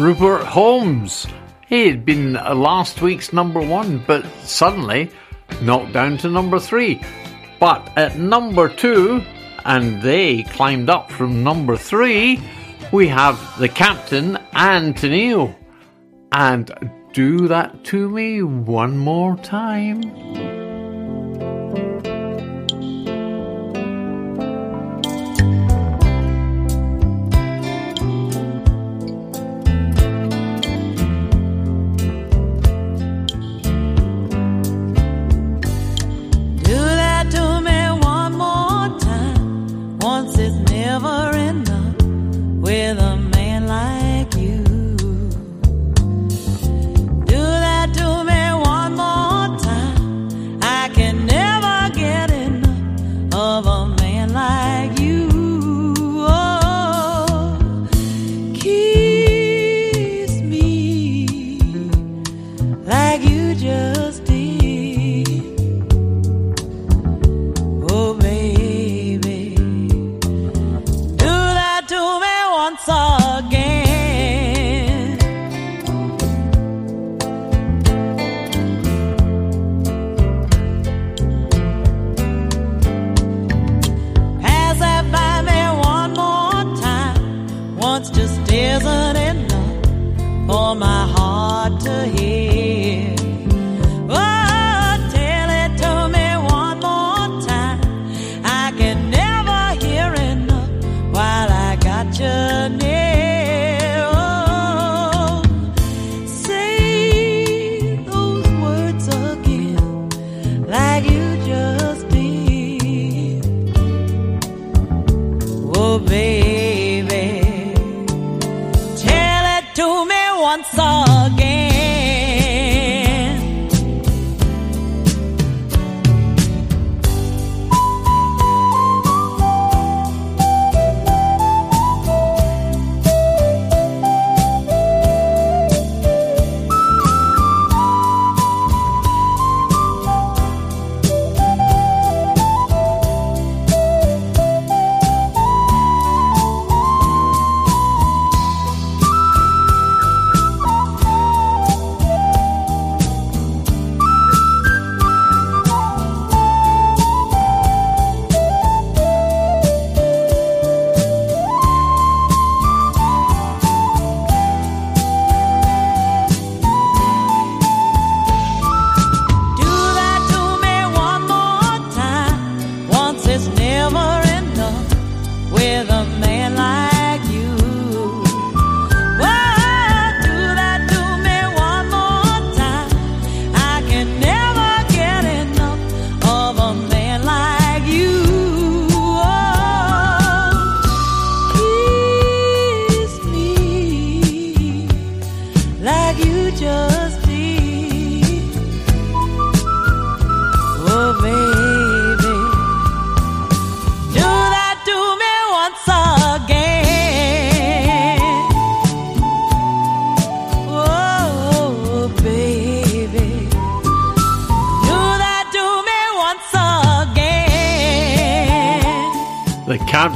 Rupert 0.00 0.44
Holmes. 0.44 1.26
He 1.68 1.86
had 1.86 2.06
been 2.06 2.34
uh, 2.34 2.54
last 2.54 3.02
week's 3.02 3.34
number 3.34 3.60
one, 3.60 4.02
but 4.06 4.24
suddenly 4.44 5.10
knocked 5.60 5.92
down 5.92 6.16
to 6.18 6.30
number 6.30 6.58
three. 6.58 7.02
But 7.58 7.92
at 7.98 8.16
number 8.16 8.70
two, 8.70 9.22
and 9.66 10.00
they 10.00 10.44
climbed 10.44 10.88
up 10.88 11.12
from 11.12 11.44
number 11.44 11.76
three, 11.76 12.40
we 12.92 13.08
have 13.08 13.38
the 13.58 13.68
captain, 13.68 14.38
and 14.54 14.94
Tennille. 14.94 15.54
And 16.32 16.70
do 17.12 17.48
that 17.48 17.84
to 17.84 18.08
me 18.08 18.42
one 18.42 18.96
more 18.96 19.36
time. 19.36 20.59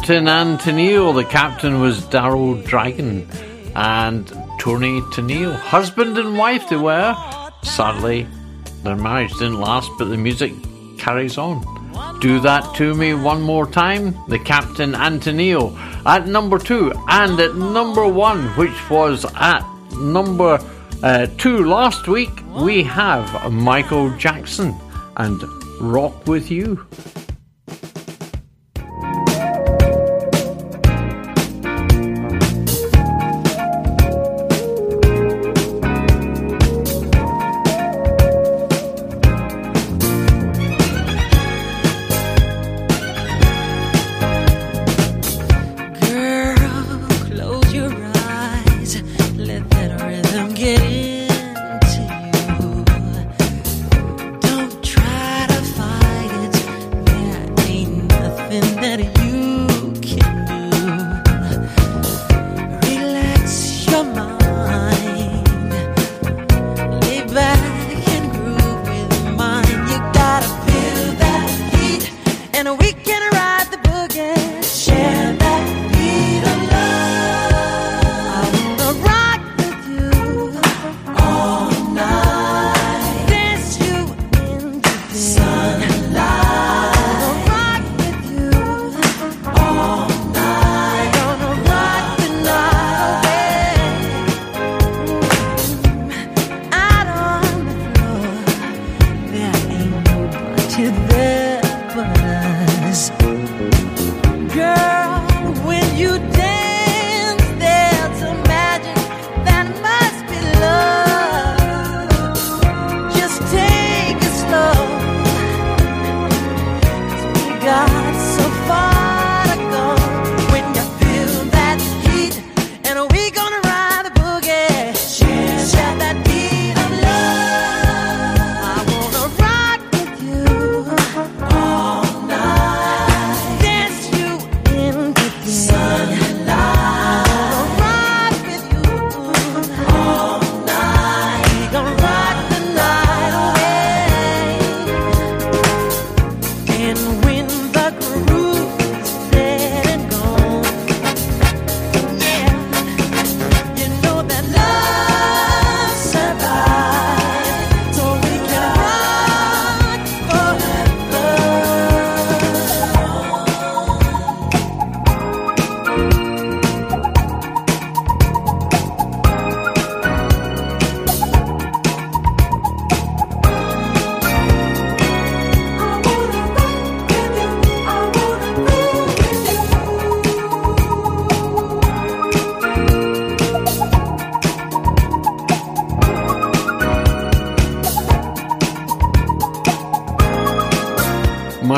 Captain 0.05 0.29
and 0.29 0.59
Tennille. 0.59 1.15
The 1.15 1.25
captain 1.25 1.81
was 1.81 2.03
Daryl 2.03 2.63
Dragon 2.67 3.27
and 3.75 4.29
Tony 4.61 5.01
Tennille. 5.01 5.57
Husband 5.57 6.19
and 6.19 6.37
wife 6.37 6.69
they 6.69 6.77
were. 6.77 7.17
Sadly, 7.63 8.27
their 8.83 8.97
marriage 8.97 9.33
didn't 9.39 9.61
last, 9.61 9.91
but 9.99 10.11
the 10.11 10.19
music 10.19 10.53
carries 10.99 11.39
on. 11.39 11.63
Do 12.21 12.39
That 12.39 12.75
To 12.75 12.93
Me 12.93 13.15
One 13.15 13.41
More 13.41 13.67
Time, 13.67 14.15
The 14.29 14.39
Captain 14.39 14.95
and 14.95 15.23
Tennille 15.23 15.75
at 16.05 16.29
number 16.29 16.59
two, 16.59 16.93
and 17.09 17.41
at 17.41 17.55
number 17.55 18.07
one, 18.07 18.49
which 18.59 18.91
was 18.91 19.25
at 19.37 19.65
number 19.93 20.59
uh, 21.03 21.29
two 21.39 21.65
last 21.65 22.09
week, 22.09 22.43
we 22.51 22.83
have 22.83 23.51
Michael 23.51 24.15
Jackson 24.19 24.79
and 25.17 25.43
Rock 25.81 26.27
With 26.27 26.51
You. 26.51 26.87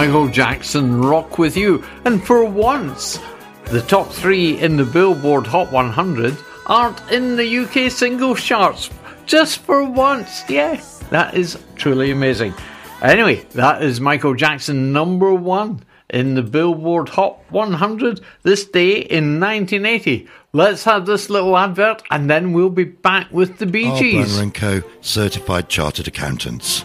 Michael 0.07 0.29
Jackson 0.29 1.01
rock 1.03 1.37
with 1.37 1.57
you. 1.57 1.83
And 2.05 2.25
for 2.25 2.45
once, 2.45 3.19
the 3.65 3.83
top 3.83 4.09
three 4.13 4.57
in 4.57 4.77
the 4.77 4.85
Billboard 4.85 5.49
Hot 5.49 5.73
100 5.73 6.37
aren't 6.67 7.11
in 7.11 7.35
the 7.35 7.59
UK 7.59 7.91
single 7.91 8.37
charts. 8.37 8.89
Just 9.27 9.59
for 9.59 9.83
once, 9.83 10.49
yeah, 10.49 10.81
that 11.11 11.35
is 11.35 11.59
truly 11.75 12.13
amazing. 12.13 12.55
Anyway, 13.03 13.45
that 13.55 13.83
is 13.83 14.01
Michael 14.01 14.35
Jackson 14.35 14.93
number 14.93 15.35
one 15.35 15.83
in 16.09 16.37
the 16.37 16.43
Billboard 16.43 17.09
Hot 17.09 17.41
100 17.51 18.21
this 18.45 18.65
day 18.65 18.99
in 18.99 19.41
1980. 19.41 20.29
Let's 20.53 20.85
have 20.85 21.05
this 21.05 21.29
little 21.29 21.59
advert 21.59 22.05
and 22.13 22.31
then 22.31 22.53
we'll 22.53 22.71
be 22.71 22.85
back 22.85 23.33
with 23.33 23.59
the 23.59 23.67
Bee 23.67 23.93
Gees. 23.99 24.39
And 24.39 24.55
Co. 24.55 24.83
certified 25.01 25.69
chartered 25.69 26.07
accountants. 26.07 26.85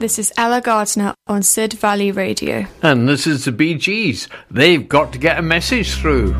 This 0.00 0.18
is 0.18 0.32
Ella 0.38 0.62
Gardner 0.62 1.14
on 1.26 1.42
Sid 1.42 1.74
Valley 1.74 2.10
Radio. 2.10 2.64
And 2.80 3.06
this 3.06 3.26
is 3.26 3.44
the 3.44 3.52
Bee 3.52 3.74
Gees. 3.74 4.28
They've 4.50 4.88
got 4.88 5.12
to 5.12 5.18
get 5.18 5.38
a 5.38 5.42
message 5.42 5.92
through. 5.92 6.32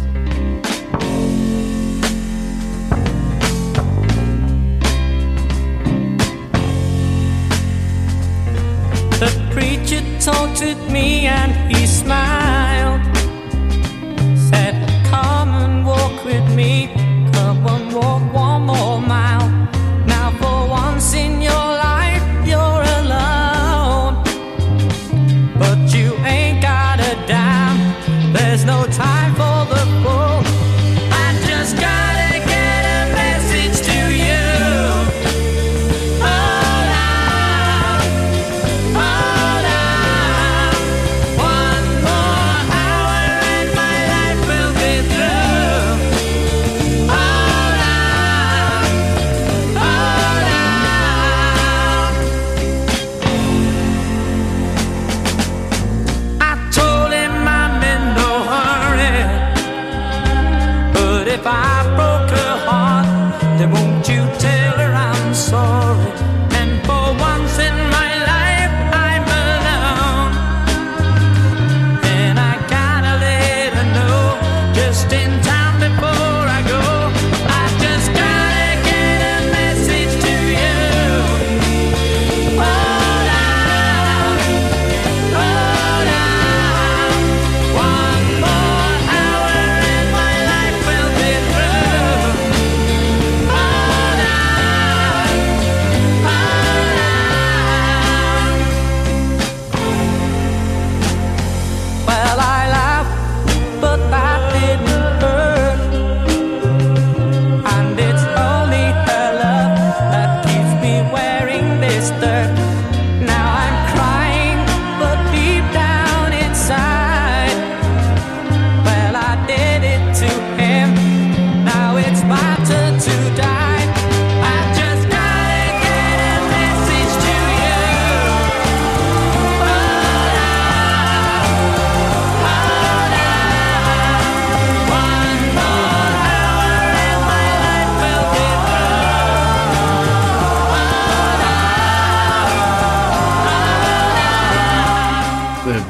The 9.19 9.49
preacher 9.53 10.01
talked 10.21 10.63
with 10.63 10.91
me 10.91 11.27
and 11.27 11.77
he 11.77 11.87
smiled. 11.87 12.40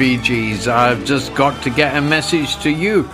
Gees, 0.01 0.66
I've 0.66 1.05
just 1.05 1.34
got 1.34 1.62
to 1.62 1.68
get 1.68 1.94
a 1.94 2.01
message 2.01 2.57
to 2.62 2.70
you. 2.70 3.07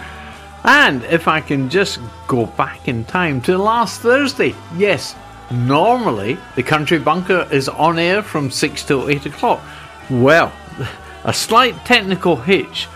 And 0.62 1.02
if 1.06 1.26
I 1.26 1.40
can 1.40 1.68
just 1.68 1.98
go 2.28 2.46
back 2.46 2.86
in 2.86 3.04
time 3.04 3.40
to 3.40 3.58
last 3.58 4.02
Thursday, 4.02 4.54
yes, 4.76 5.16
normally 5.50 6.38
the 6.54 6.62
Country 6.62 7.00
Bunker 7.00 7.48
is 7.50 7.68
on 7.68 7.98
air 7.98 8.22
from 8.22 8.52
6 8.52 8.84
till 8.84 9.08
8 9.08 9.26
o'clock. 9.26 9.60
Well, 10.08 10.52
a 11.24 11.32
slight 11.32 11.74
technical 11.84 12.36
hitch 12.36 12.86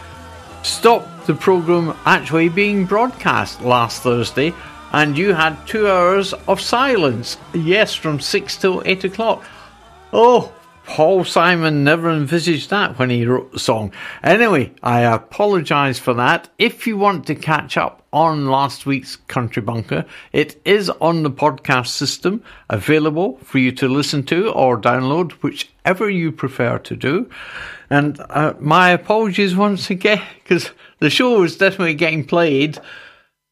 stopped 0.63 1.27
the 1.27 1.35
programme 1.35 1.97
actually 2.05 2.49
being 2.49 2.87
broadcast 2.87 3.61
last 3.61 4.03
Thursday, 4.05 4.55
and 4.93 5.19
you 5.19 5.35
had 5.35 5.67
two 5.67 5.89
hours 5.89 6.33
of 6.47 6.61
silence. 6.61 7.39
Yes, 7.53 7.93
from 7.93 8.21
6 8.21 8.57
till 8.57 8.83
8 8.85 9.03
o'clock. 9.03 9.45
Oh, 10.13 10.53
Paul 10.91 11.23
Simon 11.23 11.85
never 11.85 12.11
envisaged 12.11 12.71
that 12.71 12.99
when 12.99 13.11
he 13.11 13.25
wrote 13.25 13.53
the 13.53 13.61
song. 13.61 13.93
Anyway, 14.25 14.73
I 14.83 15.03
apologise 15.03 16.01
for 16.01 16.15
that. 16.15 16.49
If 16.59 16.85
you 16.85 16.97
want 16.97 17.29
to 17.29 17.37
catch 17.37 17.77
up 17.77 18.05
on 18.13 18.49
last 18.49 18.87
week's 18.87 19.15
Country 19.15 19.63
Bunker, 19.63 20.05
it 20.33 20.61
is 20.65 20.91
on 20.91 21.23
the 21.23 21.31
podcast 21.31 21.87
system, 21.87 22.43
available 22.69 23.39
for 23.45 23.59
you 23.59 23.71
to 23.71 23.87
listen 23.87 24.25
to 24.25 24.51
or 24.51 24.81
download, 24.81 25.31
whichever 25.45 26.11
you 26.11 26.33
prefer 26.33 26.79
to 26.79 26.97
do. 26.97 27.31
And 27.89 28.21
uh, 28.29 28.55
my 28.59 28.91
apologies 28.91 29.55
once 29.55 29.91
again, 29.91 30.21
because 30.43 30.73
the 30.99 31.09
show 31.09 31.45
is 31.45 31.57
definitely 31.57 31.95
getting 31.95 32.27
played, 32.27 32.81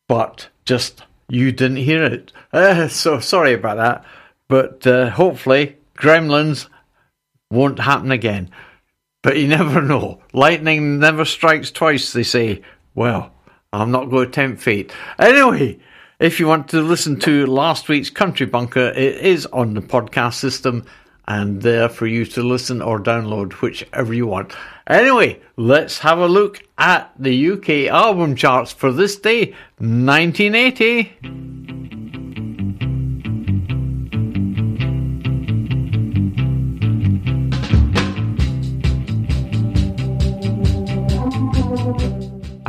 but 0.09 0.49
just 0.65 1.05
you 1.29 1.53
didn't 1.53 1.77
hear 1.77 2.03
it. 2.03 2.33
Uh, 2.53 2.89
so 2.89 3.21
sorry 3.21 3.55
about 3.55 3.77
that. 3.77 4.05
But 4.49 4.85
uh, 4.89 5.11
hopefully, 5.11 5.77
Gremlins 5.95 6.67
won't 7.51 7.79
happen 7.79 8.13
again. 8.13 8.51
But 9.23 9.37
you 9.37 9.49
never 9.49 9.83
know. 9.83 10.21
Lightning 10.33 10.99
never 10.99 11.25
strikes 11.25 11.71
twice, 11.71 12.13
they 12.13 12.23
say. 12.23 12.63
Well, 12.95 13.33
I'm 13.73 13.91
not 13.91 14.11
going 14.11 14.27
to 14.27 14.33
tempt 14.33 14.63
fate. 14.63 14.93
Anyway, 15.19 15.79
if 16.19 16.41
you 16.41 16.47
want 16.47 16.69
to 16.69 16.81
listen 16.81 17.19
to 17.21 17.47
last 17.47 17.89
week's 17.89 18.11
Country 18.11 18.47
Bunker, 18.47 18.89
it 18.89 19.17
is 19.17 19.47
on 19.47 19.75
the 19.75 19.83
podcast 19.83 20.35
system 20.35 20.87
and 21.27 21.61
there 21.61 21.91
for 21.91 22.07
you 22.07 22.25
to 22.25 22.43
listen 22.43 22.81
or 22.81 22.99
download, 22.99 23.53
whichever 23.55 24.15
you 24.15 24.27
want. 24.27 24.55
Anyway, 24.87 25.39
let's 25.57 25.99
have 25.99 26.19
a 26.19 26.27
look 26.27 26.63
at 26.79 27.13
the 27.19 27.51
UK 27.51 27.93
album 27.93 28.35
charts 28.35 28.73
for 28.73 28.91
this 28.91 29.17
day, 29.17 29.55
1980. 29.79 32.08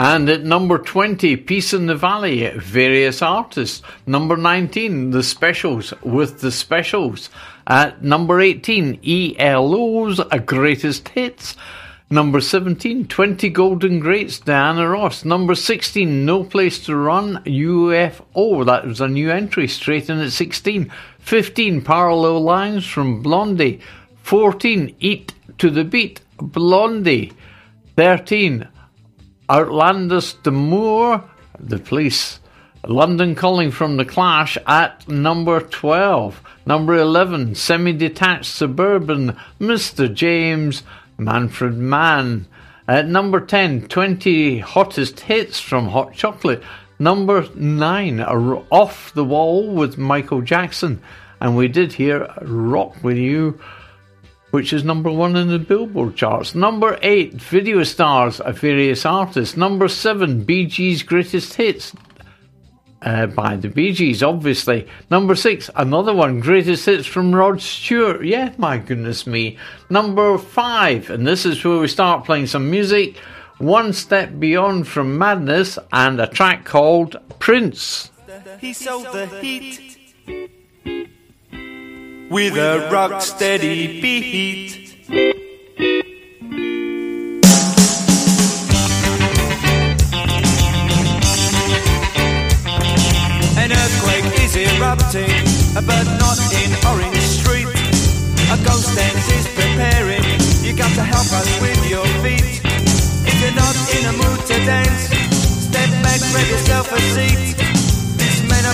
And 0.02 0.30
at 0.30 0.46
number 0.46 0.78
20, 0.78 1.36
Peace 1.36 1.74
in 1.74 1.88
the 1.88 1.94
Valley, 1.94 2.50
various 2.58 3.22
artists. 3.22 3.82
Number 4.08 4.38
19, 4.38 5.12
The 5.12 5.22
Specials 5.22 5.94
with 6.02 6.40
The 6.40 6.54
Specials. 6.54 7.30
At 7.68 8.02
number 8.02 8.40
18, 8.40 9.02
ELO's 9.04 10.22
Greatest 10.46 11.10
Hits. 11.10 11.58
Number 12.10 12.40
17, 12.40 13.08
20 13.08 13.50
Golden 13.50 14.00
Greats, 14.00 14.40
Diana 14.40 14.88
Ross. 14.88 15.26
Number 15.26 15.54
16, 15.54 16.26
No 16.26 16.46
Place 16.46 16.80
to 16.86 16.96
Run, 16.96 17.44
UFO. 17.44 18.66
That 18.66 18.86
was 18.86 19.02
a 19.02 19.08
new 19.10 19.30
entry, 19.30 19.68
straight 19.68 20.10
in 20.10 20.20
at 20.20 20.32
16. 20.32 20.90
15, 21.20 21.82
Parallel 21.82 22.42
Lines 22.42 22.86
from 22.86 23.22
Blondie. 23.22 23.82
14, 24.24 24.96
Eat 25.02 25.34
to 25.58 25.70
the 25.70 25.84
Beat, 25.84 26.22
Blondie. 26.38 27.34
13, 27.98 28.66
Outlandos 29.50 30.42
d'Amour, 30.44 31.24
The 31.60 31.80
Police. 31.80 32.40
London 32.88 33.36
Calling 33.36 33.72
from 33.72 33.98
The 33.98 34.06
Clash 34.06 34.58
at 34.66 35.08
number 35.10 35.60
12. 35.60 36.42
Number 36.66 36.96
11, 36.96 37.56
Semi 37.56 37.92
Detached 37.94 38.46
Suburban, 38.46 39.36
Mr. 39.60 40.14
James, 40.14 40.84
Manfred 41.18 41.76
Mann. 41.78 42.46
At 42.88 43.08
number 43.08 43.40
10, 43.42 43.88
20 43.88 44.60
Hottest 44.60 45.20
Hits 45.22 45.60
from 45.60 45.90
Hot 45.90 46.14
Chocolate. 46.14 46.64
Number 47.00 47.48
9, 47.56 48.20
R- 48.20 48.64
Off 48.72 49.14
the 49.14 49.26
Wall 49.26 49.68
with 49.68 49.98
Michael 49.98 50.42
Jackson. 50.42 51.02
And 51.42 51.58
we 51.58 51.68
did 51.68 51.94
hear 51.94 52.32
Rock 52.42 53.04
With 53.04 53.18
You 53.18 53.60
which 54.52 54.74
is 54.74 54.84
number 54.84 55.12
one 55.12 55.36
in 55.36 55.48
the 55.48 55.60
Billboard 55.60 56.16
charts. 56.16 56.56
Number 56.56 56.98
eight, 57.02 57.34
Video 57.34 57.84
Stars 57.84 58.40
of 58.40 58.60
various 58.60 59.06
artists. 59.06 59.56
Number 59.56 59.88
seven, 59.88 60.44
Bee 60.44 60.66
Gees' 60.66 61.04
Greatest 61.04 61.54
Hits. 61.56 61.94
Uh, 63.02 63.28
by 63.28 63.56
the 63.56 63.70
Bee 63.70 63.94
Gees, 63.94 64.22
obviously. 64.22 64.86
Number 65.10 65.34
six, 65.34 65.70
another 65.76 66.14
one, 66.14 66.42
Greatest 66.42 66.86
Hits 66.86 67.08
from 67.08 67.34
Rod 67.34 67.62
Stewart. 67.62 68.26
Yeah, 68.26 68.54
my 68.58 68.78
goodness 68.78 69.26
me. 69.26 69.58
Number 69.90 70.38
five, 70.38 71.10
and 71.10 71.26
this 71.26 71.46
is 71.46 71.64
where 71.64 71.80
we 71.80 71.88
start 71.88 72.26
playing 72.26 72.48
some 72.48 72.70
music. 72.70 73.18
One 73.60 73.94
Step 73.94 74.38
Beyond 74.38 74.88
from 74.88 75.18
Madness 75.18 75.80
and 75.94 76.20
a 76.20 76.28
track 76.28 76.66
called 76.66 77.16
Prince. 77.40 78.12
He 78.60 78.74
sold 78.74 79.06
the 79.06 79.28
heat 79.28 80.59
with 82.30 82.56
a 82.58 82.90
rock 82.92 83.22
steady 83.22 84.00
beat. 84.02 84.96
An 93.58 93.72
earthquake 93.72 94.40
is 94.44 94.56
erupting, 94.56 95.34
but 95.74 96.06
not 96.20 96.38
in 96.54 96.70
Orange 96.86 97.18
Street. 97.18 97.68
A 98.52 98.58
ghost 98.64 98.96
dance 98.96 99.28
is 99.34 99.48
preparing. 99.56 100.24
You 100.64 100.78
got 100.78 100.94
to 100.96 101.04
help 101.04 101.32
us 101.34 101.62
with 101.62 101.90
your 101.90 102.06
feet. 102.22 102.62
If 103.26 103.42
you're 103.42 103.56
not 103.56 103.76
in 103.98 104.06
a 104.06 104.14
mood 104.14 104.46
to 104.48 104.66
dance, 104.66 105.10
step 105.66 105.90
back, 106.04 106.20
grab 106.32 106.48
yourself 106.48 106.92
a 106.92 107.00
seat. 107.00 107.89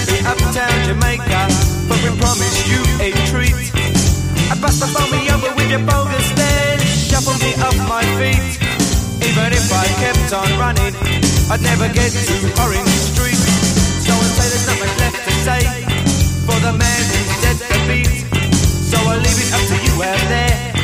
Be 0.03 0.19
uptown 0.27 0.75
Jamaica, 0.83 1.47
but 1.87 1.95
we 2.03 2.11
promise 2.19 2.67
you 2.67 2.83
a 2.99 3.15
treat. 3.31 3.55
I 4.51 4.59
bust 4.59 4.83
the 4.83 4.91
phone 4.91 5.07
me 5.07 5.31
over 5.31 5.55
with 5.55 5.71
your 5.71 5.79
bogus 5.87 6.25
stare, 6.35 6.79
shuffle 6.83 7.39
me 7.39 7.55
off 7.63 7.77
my 7.87 8.03
feet. 8.19 8.59
Even 9.23 9.55
if 9.55 9.71
I 9.71 9.87
kept 10.03 10.33
on 10.35 10.51
running, 10.59 10.93
I'd 11.47 11.63
never 11.63 11.87
get 11.87 12.11
to 12.11 12.35
Orange 12.59 12.91
Street. 13.15 13.39
So 14.03 14.11
I 14.11 14.27
say 14.35 14.47
there's 14.51 14.67
nothing 14.67 14.93
left 14.99 15.19
to 15.23 15.33
say 15.47 15.63
for 16.43 16.59
the 16.59 16.73
man 16.75 17.01
who 17.07 17.19
set 17.39 17.57
the 17.63 17.79
beat. 17.87 18.27
So 18.91 18.97
I 18.99 19.15
leave 19.15 19.39
it 19.39 19.49
up 19.55 19.63
to 19.63 19.75
you 19.79 20.03
out 20.03 20.27
there 20.27 20.74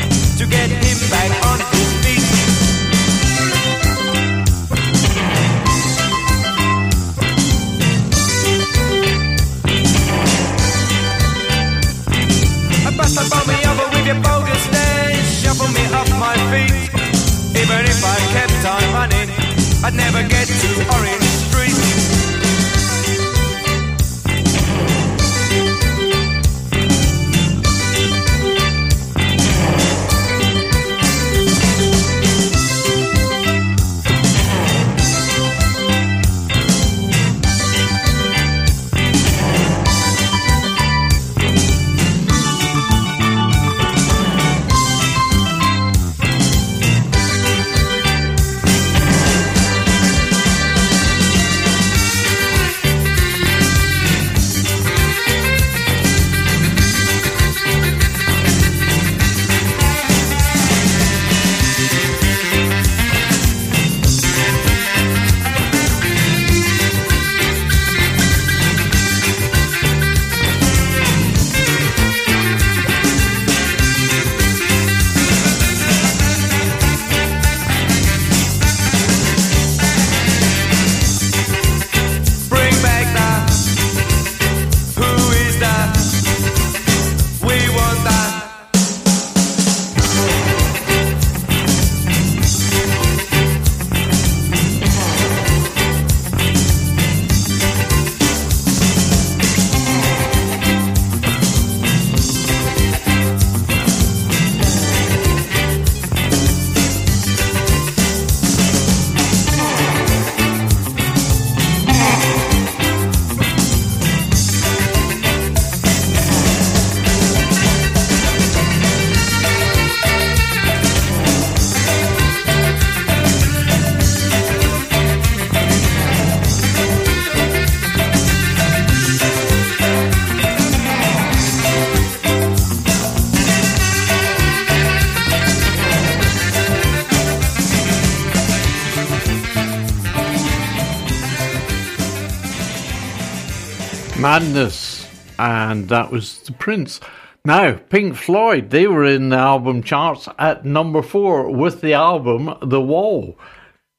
that 145.91 146.11
was 146.11 146.39
The 146.39 146.53
Prince. 146.53 146.99
Now, 147.45 147.73
Pink 147.73 148.15
Floyd, 148.15 148.69
they 148.69 148.87
were 148.87 149.05
in 149.05 149.29
the 149.29 149.37
album 149.37 149.83
charts 149.83 150.27
at 150.39 150.65
number 150.65 151.01
four 151.01 151.51
with 151.51 151.81
the 151.81 151.93
album 151.93 152.55
The 152.61 152.81
Wall. 152.81 153.37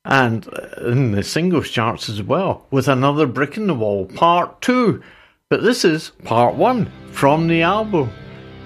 And 0.04 0.48
uh, 0.48 0.88
in 0.88 1.12
the 1.12 1.22
singles 1.22 1.70
charts 1.70 2.08
as 2.08 2.22
well, 2.22 2.66
with 2.70 2.88
another 2.88 3.26
brick 3.26 3.56
in 3.56 3.68
the 3.68 3.74
wall, 3.74 4.06
part 4.06 4.60
two. 4.60 5.02
But 5.48 5.62
this 5.62 5.84
is 5.84 6.10
part 6.24 6.56
one 6.56 6.90
from 7.12 7.46
the 7.46 7.62
album 7.62 8.10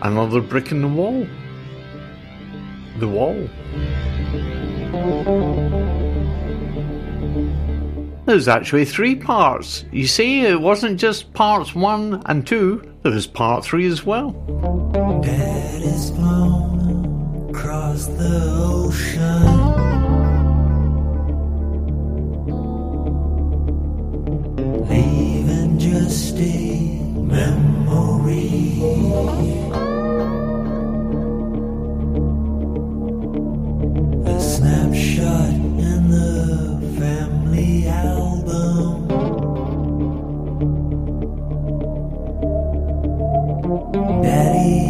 Another 0.02 0.40
Brick 0.40 0.72
in 0.72 0.82
the 0.82 0.88
Wall. 0.88 1.26
The 2.98 3.08
Wall. 3.08 3.48
There's 8.26 8.48
actually 8.48 8.84
three 8.84 9.14
parts. 9.14 9.84
You 9.90 10.06
see, 10.06 10.42
it 10.42 10.60
wasn't 10.60 11.00
just 11.00 11.32
parts 11.32 11.74
one 11.74 12.22
and 12.26 12.46
two, 12.46 12.95
there's 13.10 13.26
part 13.28 13.64
three 13.64 13.86
as 13.86 14.04
well. 14.04 14.32
Dead 15.22 15.80
is 15.80 16.10
blown 16.10 17.48
across 17.50 18.06
the 18.06 18.42
ocean, 18.58 19.46
leaving 24.88 25.78
just 25.78 26.36
a 26.36 26.98
memory. 27.14 28.72
snapshot 34.40 35.54
in 35.54 36.10
the 36.10 36.96
family 36.98 37.86
album. 37.86 39.05
Daddy. 43.92 44.85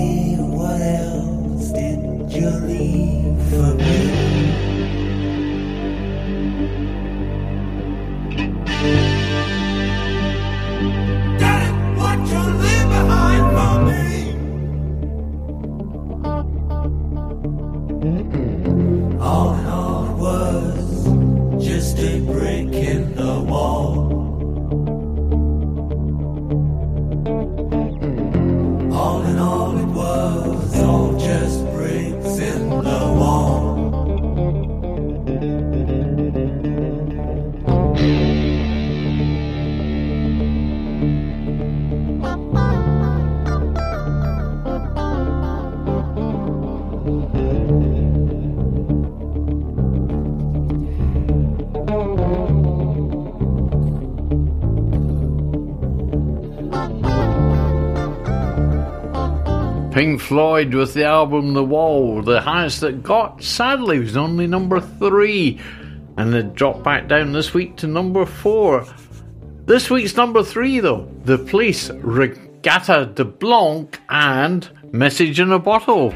Pink 59.97 60.21
Floyd 60.21 60.75
with 60.75 60.93
the 60.93 61.07
album 61.07 61.55
The 61.55 61.65
Wall, 61.65 62.21
the 62.21 62.43
highest 62.43 62.83
that 62.83 63.03
got, 63.03 63.43
sadly, 63.43 63.99
was 63.99 64.15
only 64.15 64.47
number 64.47 64.79
three, 64.79 65.59
and 66.19 66.35
it 66.35 66.53
dropped 66.53 66.83
back 66.83 67.09
down 67.09 67.33
this 67.33 67.55
week 67.55 67.77
to 67.77 67.87
number 67.87 68.27
four. 68.27 68.87
This 69.65 69.89
week's 69.89 70.15
number 70.15 70.43
three, 70.43 70.81
though, 70.81 71.11
The 71.25 71.39
Police, 71.39 71.89
Reggatta 71.89 73.15
de 73.15 73.25
Blanc, 73.25 73.99
and 74.11 74.69
Message 74.93 75.41
in 75.41 75.51
a 75.51 75.59
Bottle. 75.59 76.15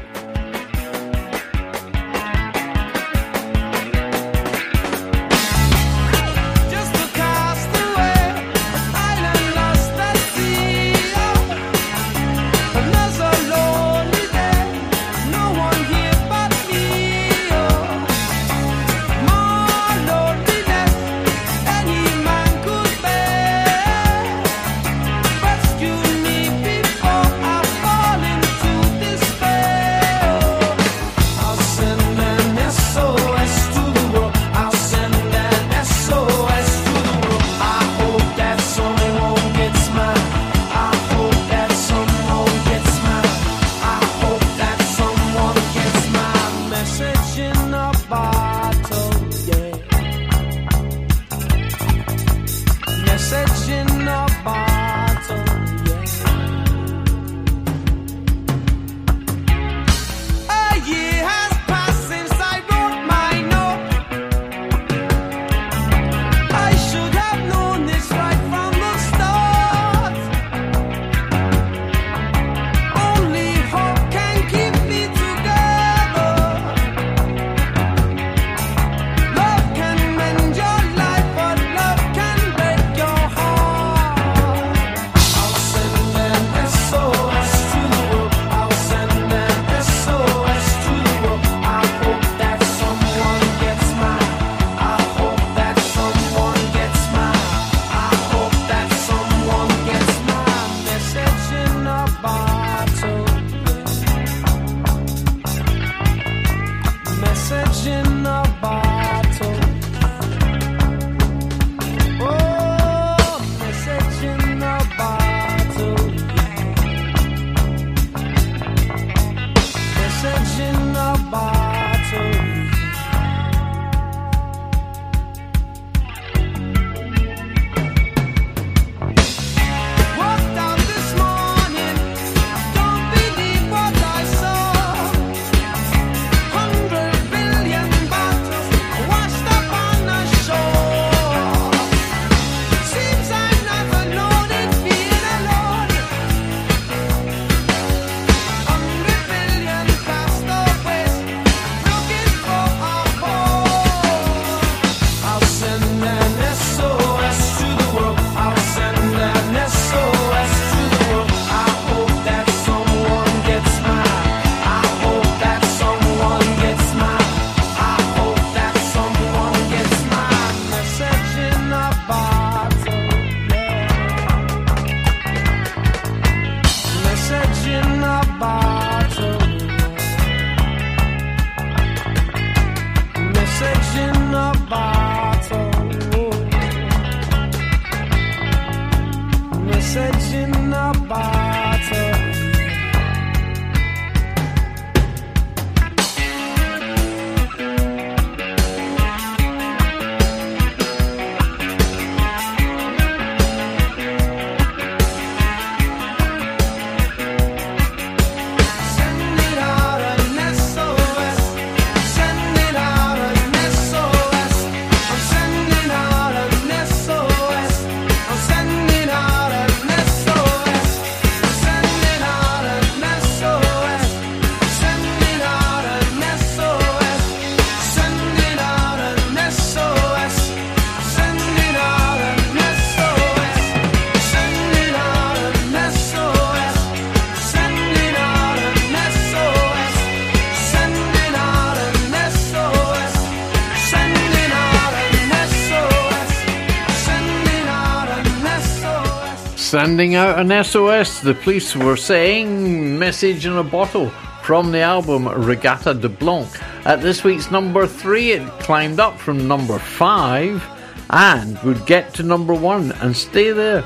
Sending 249.91 250.15
out 250.15 250.39
an 250.39 250.63
SOS, 250.63 251.19
the 251.19 251.33
police 251.33 251.75
were 251.75 251.97
saying, 251.97 252.97
message 252.97 253.45
in 253.45 253.57
a 253.57 253.63
bottle 253.63 254.09
from 254.41 254.71
the 254.71 254.79
album 254.79 255.27
Regatta 255.27 255.93
de 255.93 256.07
Blanc. 256.07 256.47
At 256.85 257.01
this 257.01 257.25
week's 257.25 257.51
number 257.51 257.85
three, 257.85 258.31
it 258.31 258.47
climbed 258.61 259.01
up 259.01 259.19
from 259.19 259.49
number 259.49 259.77
five 259.77 260.63
and 261.09 261.61
would 261.63 261.85
get 261.85 262.13
to 262.13 262.23
number 262.23 262.53
one 262.53 262.93
and 263.01 263.13
stay 263.13 263.51
there 263.51 263.81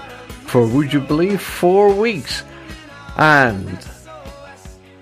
for, 0.45 0.67
would 0.67 0.93
you 0.93 0.99
believe, 0.99 1.41
four 1.41 1.91
weeks. 1.91 2.43
And 3.17 3.79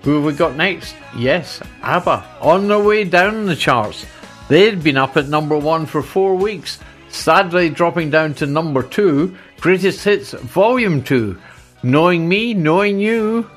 who 0.04 0.14
have 0.14 0.24
we 0.24 0.32
got 0.32 0.56
next? 0.56 0.96
Yes, 1.14 1.60
ABBA, 1.82 2.24
on 2.40 2.66
their 2.66 2.82
way 2.82 3.04
down 3.04 3.44
the 3.44 3.56
charts. 3.56 4.06
They'd 4.48 4.82
been 4.82 4.96
up 4.96 5.18
at 5.18 5.28
number 5.28 5.58
one 5.58 5.84
for 5.84 6.02
four 6.02 6.34
weeks, 6.34 6.78
sadly 7.10 7.68
dropping 7.68 8.08
down 8.08 8.32
to 8.36 8.46
number 8.46 8.82
two, 8.82 9.36
Greatest 9.64 10.04
Hits 10.04 10.32
Volume 10.32 11.02
2. 11.02 11.38
Knowing 11.84 12.28
me, 12.28 12.52
knowing 12.52 13.00
you. 13.00 13.48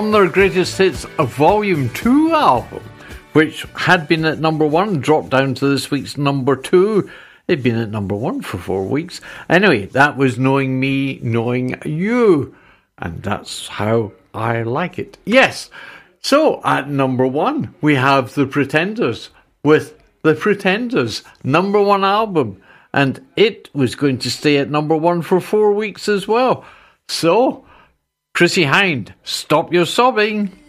From 0.00 0.12
their 0.12 0.30
greatest 0.30 0.78
hits 0.78 1.04
Volume 1.18 1.90
2 1.90 2.32
album, 2.32 2.82
which 3.34 3.66
had 3.74 4.08
been 4.08 4.24
at 4.24 4.38
number 4.38 4.64
one, 4.64 4.98
dropped 4.98 5.28
down 5.28 5.52
to 5.52 5.68
this 5.68 5.90
week's 5.90 6.16
number 6.16 6.56
two. 6.56 7.10
They'd 7.46 7.62
been 7.62 7.76
at 7.76 7.90
number 7.90 8.16
one 8.16 8.40
for 8.40 8.56
four 8.56 8.86
weeks. 8.86 9.20
Anyway, 9.50 9.84
that 9.88 10.16
was 10.16 10.38
Knowing 10.38 10.80
Me, 10.80 11.20
Knowing 11.22 11.78
You. 11.84 12.56
And 12.96 13.22
that's 13.22 13.68
how 13.68 14.12
I 14.32 14.62
like 14.62 14.98
it. 14.98 15.18
Yes. 15.26 15.68
So 16.22 16.62
at 16.64 16.88
number 16.88 17.26
one, 17.26 17.74
we 17.82 17.94
have 17.96 18.32
The 18.32 18.46
Pretenders 18.46 19.28
with 19.62 20.02
The 20.22 20.34
Pretenders, 20.34 21.24
number 21.44 21.82
one 21.82 22.04
album. 22.04 22.62
And 22.94 23.22
it 23.36 23.68
was 23.74 23.96
going 23.96 24.16
to 24.20 24.30
stay 24.30 24.56
at 24.56 24.70
number 24.70 24.96
one 24.96 25.20
for 25.20 25.40
four 25.40 25.72
weeks 25.72 26.08
as 26.08 26.26
well. 26.26 26.64
So, 27.06 27.66
Chrissy 28.34 28.64
Hind, 28.64 29.14
stop 29.24 29.72
your 29.72 29.86
sobbing. 29.86 30.59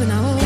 when 0.00 0.10
I 0.10 0.39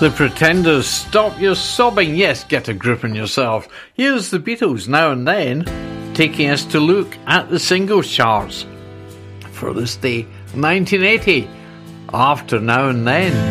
The 0.00 0.10
Pretenders, 0.10 0.86
stop 0.86 1.38
your 1.38 1.54
sobbing. 1.54 2.16
Yes, 2.16 2.44
get 2.44 2.68
a 2.68 2.72
grip 2.72 3.04
on 3.04 3.14
yourself. 3.14 3.68
Here's 3.92 4.30
the 4.30 4.38
Beatles 4.38 4.88
now 4.88 5.12
and 5.12 5.28
then, 5.28 5.66
taking 6.14 6.48
us 6.48 6.64
to 6.72 6.80
look 6.80 7.14
at 7.26 7.50
the 7.50 7.58
single 7.58 8.02
charts 8.02 8.64
for 9.52 9.74
this 9.74 9.96
day, 9.96 10.22
1980. 10.54 11.50
After 12.14 12.58
now 12.58 12.88
and 12.88 13.06
then. 13.06 13.49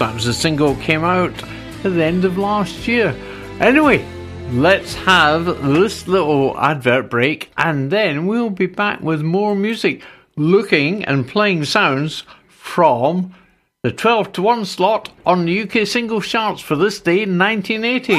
Was 0.00 0.26
a 0.26 0.34
single 0.34 0.74
came 0.76 1.04
out 1.04 1.40
at 1.84 1.94
the 1.94 2.02
end 2.02 2.24
of 2.24 2.36
last 2.36 2.88
year. 2.88 3.14
Anyway, 3.60 4.04
let's 4.50 4.94
have 4.94 5.44
this 5.62 6.08
little 6.08 6.58
advert 6.58 7.08
break 7.08 7.52
and 7.56 7.92
then 7.92 8.26
we'll 8.26 8.50
be 8.50 8.66
back 8.66 9.00
with 9.00 9.22
more 9.22 9.54
music, 9.54 10.02
looking 10.36 11.04
and 11.04 11.28
playing 11.28 11.64
sounds 11.64 12.24
from 12.48 13.34
the 13.82 13.92
12 13.92 14.32
to 14.32 14.42
1 14.42 14.64
slot 14.64 15.12
on 15.24 15.46
the 15.46 15.62
UK 15.62 15.86
single 15.86 16.20
charts 16.20 16.60
for 16.60 16.74
this 16.74 16.98
day 16.98 17.22
in 17.22 17.38
1980. 17.38 18.14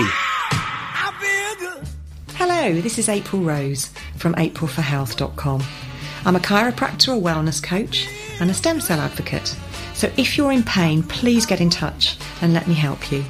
Hello, 2.38 2.80
this 2.82 2.98
is 2.98 3.10
April 3.10 3.42
Rose 3.42 3.92
from 4.16 4.34
aprilforhealth.com. 4.36 5.62
I'm 6.24 6.36
a 6.38 6.40
chiropractor, 6.40 7.18
a 7.18 7.22
wellness 7.22 7.62
coach, 7.62 8.08
and 8.40 8.50
a 8.50 8.54
stem 8.54 8.80
cell 8.80 9.02
advocate. 9.02 9.56
So 9.96 10.12
if 10.18 10.38
you're 10.38 10.52
in 10.52 10.64
pain, 10.64 11.04
please 11.04 11.46
get 11.46 11.62
in 11.62 11.70
touch 11.70 12.18
and 12.42 12.54
let 12.54 12.68
me 12.68 12.74
help 12.74 13.10
you. 13.12 13.24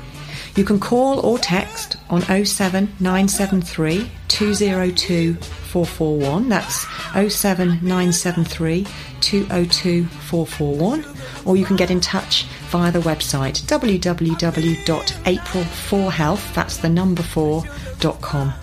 You 0.55 0.63
can 0.63 0.79
call 0.79 1.19
or 1.19 1.37
text 1.37 1.97
on 2.09 2.21
07973 2.21 4.09
202 4.27 5.35
441. 5.35 6.49
That's 6.49 6.87
07973 7.13 8.87
202 9.21 10.05
441. 10.05 11.05
Or 11.45 11.55
you 11.55 11.65
can 11.65 11.75
get 11.75 11.91
in 11.91 11.99
touch 11.99 12.45
via 12.69 12.91
the 12.91 12.99
website 12.99 13.61
www.april4health, 13.63 16.53
that's 16.55 16.77
the 16.77 16.89
number 16.89 17.21
4.com. 17.21 18.53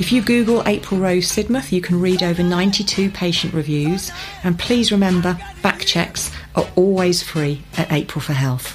If 0.00 0.12
you 0.12 0.22
Google 0.22 0.62
April 0.66 1.00
Rose 1.00 1.26
Sidmouth, 1.26 1.72
you 1.72 1.80
can 1.80 2.00
read 2.00 2.22
over 2.22 2.40
92 2.42 3.10
patient 3.10 3.52
reviews. 3.52 4.12
And 4.44 4.56
please 4.56 4.92
remember, 4.92 5.36
back 5.60 5.80
checks 5.80 6.30
are 6.58 6.68
always 6.74 7.22
free 7.22 7.62
at 7.76 7.92
April 7.92 8.20
for 8.20 8.32
Health. 8.32 8.74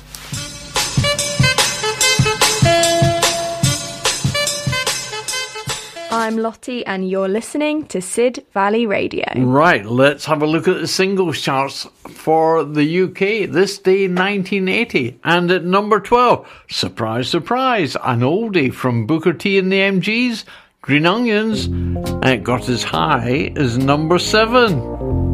I'm 6.10 6.38
Lottie, 6.38 6.85
and 6.85 7.10
you're 7.10 7.27
listening 7.27 7.88
to 7.88 7.99
Sid 7.99 8.45
Valley 8.53 8.85
Radio. 8.85 9.26
Right, 9.35 9.84
let's 9.84 10.23
have 10.26 10.41
a 10.41 10.45
look 10.45 10.68
at 10.68 10.80
the 10.80 10.88
singles 10.88 11.41
charts 11.41 11.85
for 12.07 12.64
the 12.64 13.01
UK 13.01 13.51
this 13.51 13.80
day 13.80 14.07
1980. 14.07 15.19
And 15.26 15.51
at 15.51 15.65
number 15.65 15.99
12, 15.99 16.47
surprise, 16.69 17.27
surprise, 17.27 17.97
an 17.97 18.22
oldie 18.22 18.73
from 18.73 19.07
Booker 19.07 19.34
T 19.34 19.57
and 19.57 19.72
the 19.72 19.80
MGs, 19.80 20.45
Green 20.81 21.05
Onions. 21.05 21.65
And 21.65 22.26
it 22.26 22.43
got 22.43 22.69
as 22.69 22.84
high 22.84 23.51
as 23.57 23.77
number 23.77 24.19
7. 24.19 25.32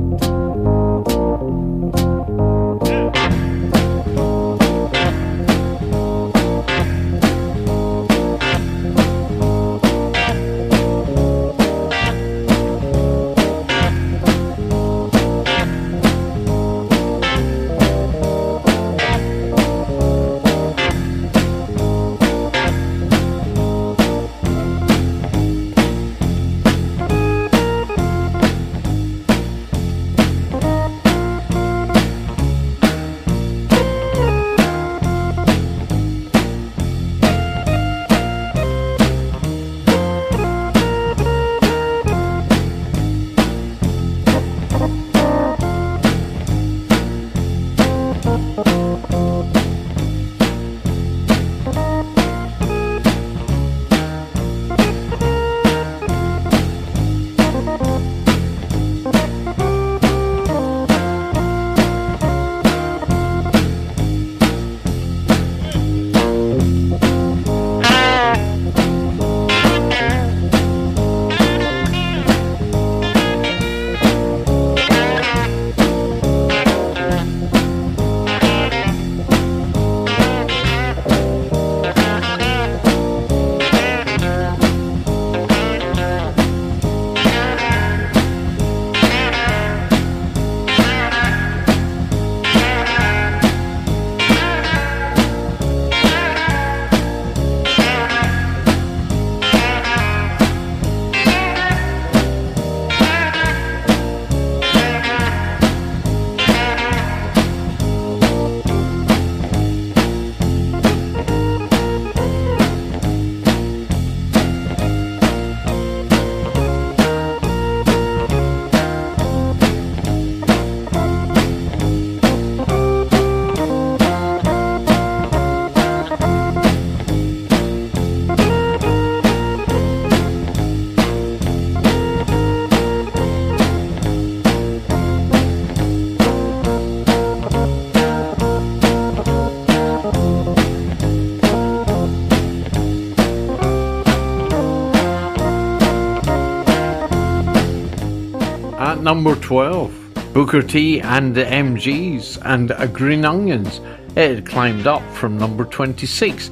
Number 149.09 149.33
12, 149.37 150.33
Booker 150.35 150.61
T 150.61 151.01
and 151.01 151.33
the 151.33 151.43
MGs 151.43 152.37
and 152.45 152.71
uh, 152.71 152.85
Green 152.85 153.25
Onions. 153.25 153.81
It 154.15 154.35
had 154.35 154.45
climbed 154.45 154.85
up 154.85 155.01
from 155.15 155.35
number 155.35 155.65
26 155.65 156.51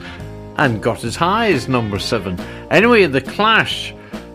and 0.57 0.81
got 0.81 1.03
as 1.03 1.15
high 1.15 1.51
as 1.51 1.67
number 1.67 1.99
7. 1.99 2.35
Anyway, 2.71 3.05
The 3.05 3.21
Clash, 3.21 3.93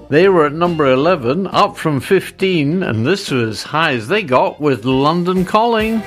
they 0.09 0.29
were 0.29 0.47
at 0.47 0.53
number 0.53 0.87
11, 0.93 1.49
up 1.49 1.77
from 1.77 1.99
15, 1.99 2.85
and 2.85 3.05
this 3.05 3.33
was 3.33 3.49
as 3.49 3.63
high 3.65 3.95
as 3.95 4.07
they 4.07 4.23
got 4.23 4.61
with 4.61 4.85
London 4.85 5.45
Calling. 5.45 6.01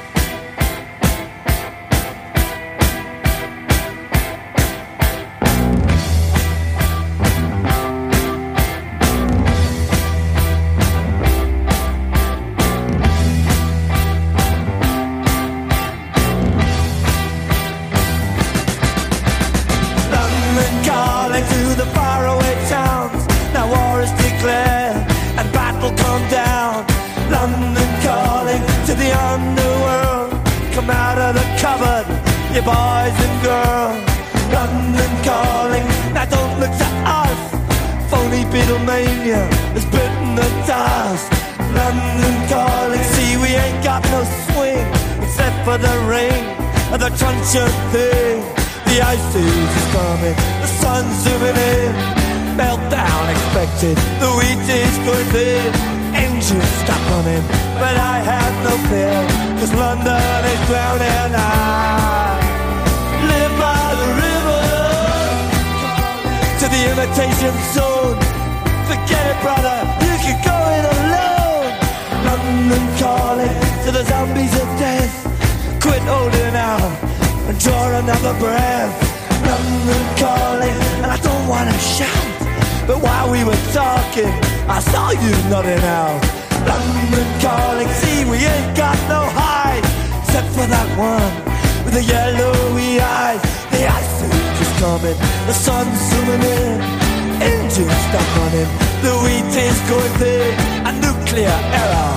down 76.77 76.97
and 77.47 77.60
draw 77.60 77.99
another 77.99 78.34
breath. 78.39 78.93
London 79.45 80.03
calling, 80.18 80.77
and 81.03 81.06
I 81.06 81.18
don't 81.18 81.47
wanna 81.47 81.77
shout. 81.77 82.26
But 82.88 83.02
while 83.02 83.31
we 83.31 83.43
were 83.43 83.61
talking, 83.73 84.31
I 84.68 84.80
saw 84.80 85.11
you 85.11 85.31
nodding 85.49 85.84
out. 85.84 86.22
London 86.65 87.27
calling, 87.41 87.89
see, 88.02 88.26
we 88.26 88.38
ain't 88.38 88.76
got 88.76 88.97
no 89.07 89.22
hide. 89.41 89.85
Except 90.23 90.49
for 90.57 90.68
that 90.76 90.89
one 90.97 91.34
with 91.84 91.93
the 91.93 92.03
yellowy 92.03 92.99
eyes. 92.99 93.41
The 93.72 93.81
ice 93.88 94.18
is 94.64 94.72
coming, 94.80 95.18
the 95.47 95.53
sun's 95.53 95.99
zooming 96.10 96.43
in. 96.43 96.77
Engines 97.41 97.99
stuck 98.07 98.31
on 98.43 98.52
him, 98.57 98.69
the 99.03 99.14
wheat 99.23 99.53
is 99.68 99.80
going 99.91 100.14
thick. 100.22 100.56
A 100.89 100.91
nuclear 101.06 101.57
error, 101.81 102.14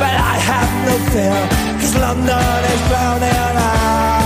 but 0.00 0.14
I 0.32 0.34
have 0.50 0.70
no 0.88 0.94
fear. 1.12 1.71
London 1.94 2.64
is 2.64 2.88
drowning 2.88 3.30
out. 3.30 4.21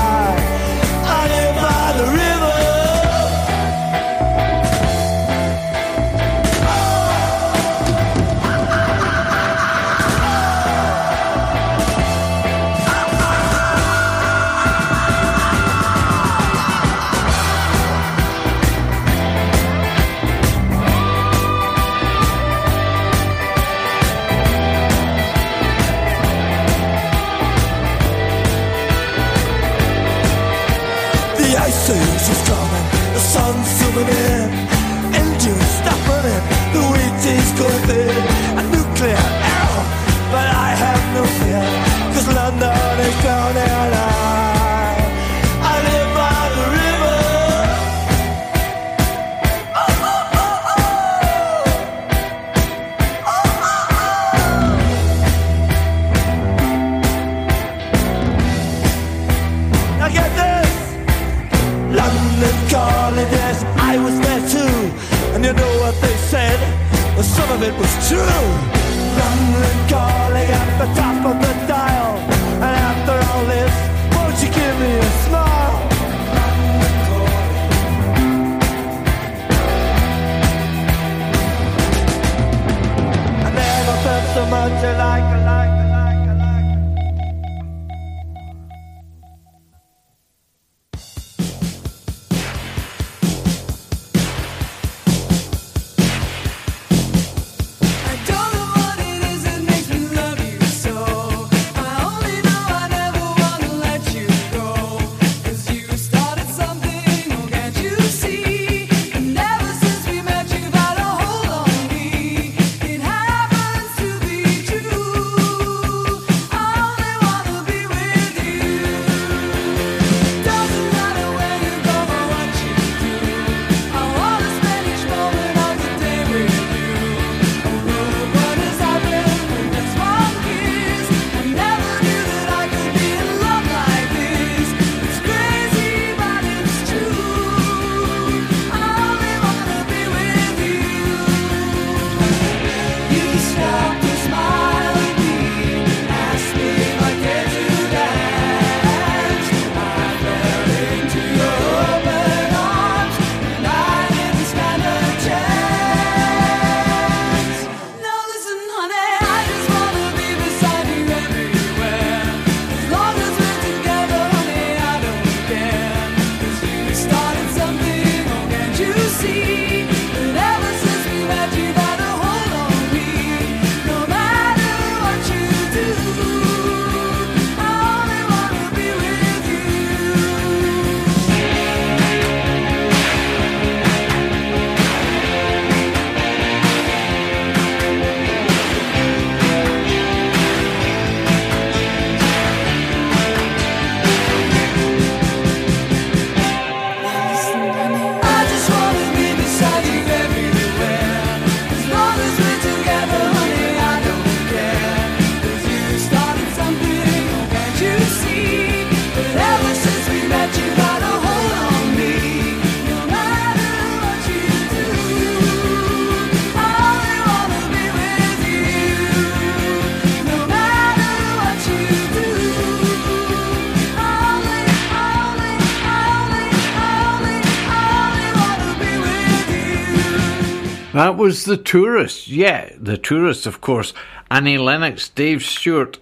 That 230.96 231.18
was 231.18 231.44
The 231.44 231.58
Tourists. 231.58 232.26
Yeah, 232.26 232.70
The 232.78 232.96
Tourists, 232.96 233.44
of 233.44 233.60
course. 233.60 233.92
Annie 234.30 234.56
Lennox, 234.56 235.10
Dave 235.10 235.42
Stewart, 235.42 235.98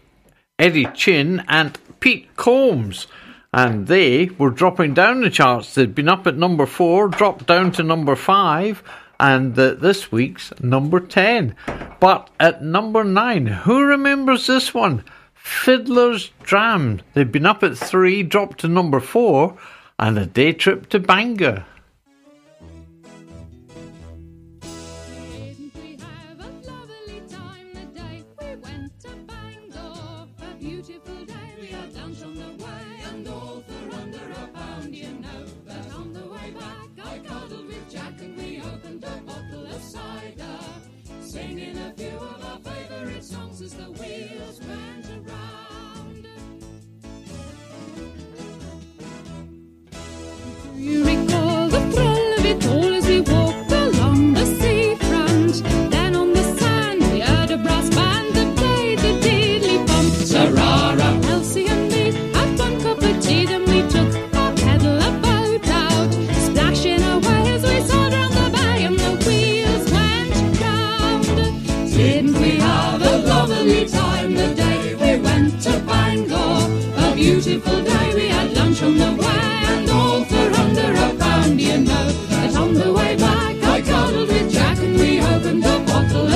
Eddie 0.56 0.86
Chin, 0.94 1.42
and 1.48 1.76
Pete 1.98 2.28
Combs. 2.36 3.08
And 3.52 3.88
they 3.88 4.26
were 4.38 4.50
dropping 4.50 4.94
down 4.94 5.22
the 5.22 5.30
charts. 5.30 5.74
They'd 5.74 5.96
been 5.96 6.08
up 6.08 6.28
at 6.28 6.36
number 6.36 6.64
four, 6.64 7.08
dropped 7.08 7.46
down 7.46 7.72
to 7.72 7.82
number 7.82 8.14
five, 8.14 8.84
and 9.18 9.58
uh, 9.58 9.74
this 9.74 10.12
week's 10.12 10.52
number 10.60 11.00
10. 11.00 11.56
But 11.98 12.30
at 12.38 12.62
number 12.62 13.02
nine, 13.02 13.46
who 13.46 13.82
remembers 13.82 14.46
this 14.46 14.72
one? 14.72 15.02
Fiddler's 15.34 16.30
Dram. 16.44 17.02
They'd 17.14 17.32
been 17.32 17.46
up 17.46 17.64
at 17.64 17.76
three, 17.76 18.22
dropped 18.22 18.60
to 18.60 18.68
number 18.68 19.00
four, 19.00 19.58
and 19.98 20.16
a 20.16 20.26
day 20.26 20.52
trip 20.52 20.88
to 20.90 21.00
Bangor. 21.00 21.64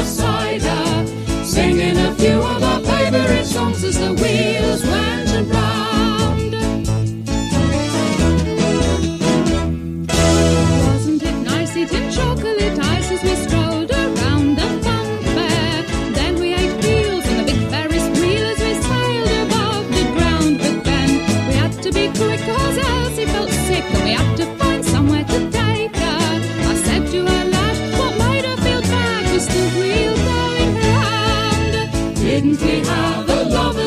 Cider, 0.08 1.06
singing 1.44 1.96
a 1.98 2.14
few 2.14 2.40
of 2.40 2.62
our 2.62 2.80
favourite 2.80 3.44
songs 3.44 3.84
as 3.84 3.98
the 3.98 4.14
wheels 4.14 4.82
went 4.82 5.28
and 5.38 5.50
round. 5.50 6.52
Wasn't 10.86 11.22
it 11.22 11.36
nice 11.42 11.76
eating 11.76 12.10
chocolate 12.10 12.78
ice 12.78 13.10
as 13.12 13.22
we 13.22 13.47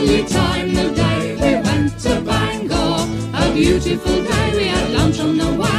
only 0.02 0.26
time 0.26 0.74
the 0.74 0.90
day 0.96 1.36
we 1.36 1.62
went 1.62 2.00
to 2.00 2.22
Bangor. 2.22 3.08
A 3.36 3.54
beautiful 3.54 4.24
day, 4.24 4.52
we 4.56 4.68
had 4.68 4.92
lunch 4.94 5.20
on 5.20 5.38
the 5.38 5.54
way. 5.62 5.71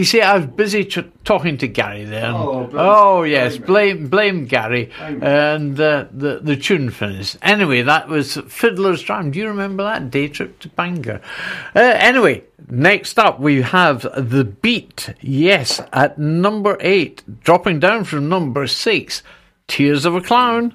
You 0.00 0.06
see, 0.06 0.22
I 0.22 0.38
was 0.38 0.46
busy 0.46 0.86
talking 1.24 1.58
to 1.58 1.68
Gary 1.68 2.06
then. 2.06 2.32
Oh, 2.32 2.70
oh 2.72 3.22
yes, 3.22 3.58
blame 3.58 4.08
blame, 4.08 4.08
blame 4.08 4.46
Gary 4.46 4.90
blame. 4.96 5.22
and 5.22 5.78
uh, 5.78 6.06
the 6.10 6.40
the 6.42 6.56
tune 6.56 6.88
finished. 6.88 7.36
Anyway, 7.42 7.82
that 7.82 8.08
was 8.08 8.38
Fiddler's 8.48 9.02
Drum. 9.02 9.30
Do 9.30 9.38
you 9.38 9.48
remember 9.48 9.82
that 9.82 10.10
day 10.10 10.28
trip 10.28 10.58
to 10.60 10.70
Bangor? 10.70 11.20
Uh, 11.76 11.80
anyway, 11.80 12.44
next 12.70 13.18
up 13.18 13.40
we 13.40 13.60
have 13.60 14.06
the 14.16 14.44
Beat. 14.44 15.12
Yes, 15.20 15.82
at 15.92 16.18
number 16.18 16.78
eight, 16.80 17.22
dropping 17.42 17.78
down 17.78 18.04
from 18.04 18.30
number 18.30 18.66
six, 18.66 19.22
Tears 19.68 20.06
of 20.06 20.14
a 20.14 20.22
Clown. 20.22 20.72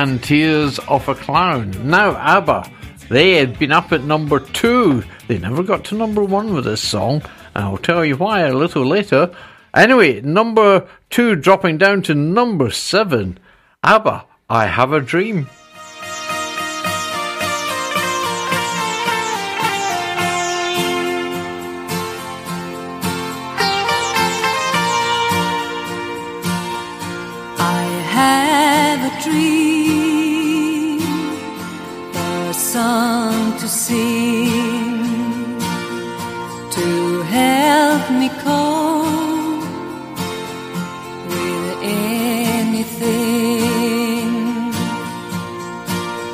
And 0.00 0.22
Tears 0.22 0.78
of 0.86 1.08
a 1.08 1.14
Clown. 1.16 1.72
Now, 1.90 2.14
ABBA, 2.16 2.70
they 3.08 3.34
had 3.34 3.58
been 3.58 3.72
up 3.72 3.90
at 3.90 4.04
number 4.04 4.38
two. 4.38 5.02
They 5.26 5.38
never 5.38 5.64
got 5.64 5.84
to 5.86 5.96
number 5.96 6.22
one 6.22 6.54
with 6.54 6.66
this 6.66 6.80
song, 6.80 7.22
and 7.52 7.64
I'll 7.64 7.78
tell 7.78 8.04
you 8.04 8.16
why 8.16 8.42
a 8.42 8.54
little 8.54 8.86
later. 8.86 9.34
Anyway, 9.74 10.20
number 10.20 10.86
two 11.10 11.34
dropping 11.34 11.78
down 11.78 12.02
to 12.02 12.14
number 12.14 12.70
seven. 12.70 13.40
ABBA, 13.82 14.24
I 14.48 14.66
Have 14.66 14.92
a 14.92 15.00
Dream. 15.00 15.48
I 27.58 27.82
have 28.12 28.47
a 29.08 29.10
dream, 29.22 31.00
a 32.14 32.54
song 32.54 33.58
to 33.60 33.68
sing, 33.68 35.58
to 36.76 36.88
help 37.38 38.04
me 38.20 38.28
cope 38.44 39.64
with 41.30 41.78
anything. 42.60 43.08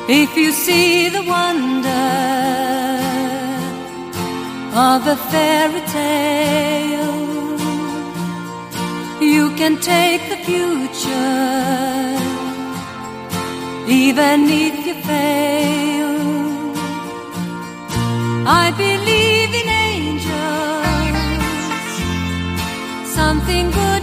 If 0.07 0.29
you 0.37 0.51
see 0.51 1.09
the 1.09 1.23
wonder 1.35 2.11
of 4.89 5.07
a 5.15 5.17
fairy 5.31 5.83
tale, 5.97 7.23
you 9.31 9.43
can 9.59 9.73
take 9.93 10.21
the 10.33 10.39
future, 10.49 11.94
even 14.07 14.39
if 14.65 14.75
you 14.85 14.95
fail. 15.09 16.13
I 18.63 18.65
believe 18.83 19.51
in 19.61 19.67
angels, 19.89 20.91
something 23.19 23.65
good 23.71 23.94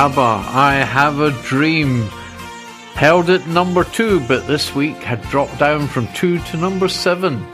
ABBA, 0.00 0.44
I 0.48 0.76
Have 0.76 1.20
a 1.20 1.30
Dream. 1.42 2.08
Held 2.94 3.28
at 3.28 3.46
number 3.46 3.84
two, 3.84 4.20
but 4.20 4.46
this 4.46 4.74
week 4.74 4.96
had 4.96 5.20
dropped 5.24 5.58
down 5.58 5.88
from 5.88 6.08
two 6.14 6.38
to 6.38 6.56
number 6.56 6.88
seven. 6.88 7.46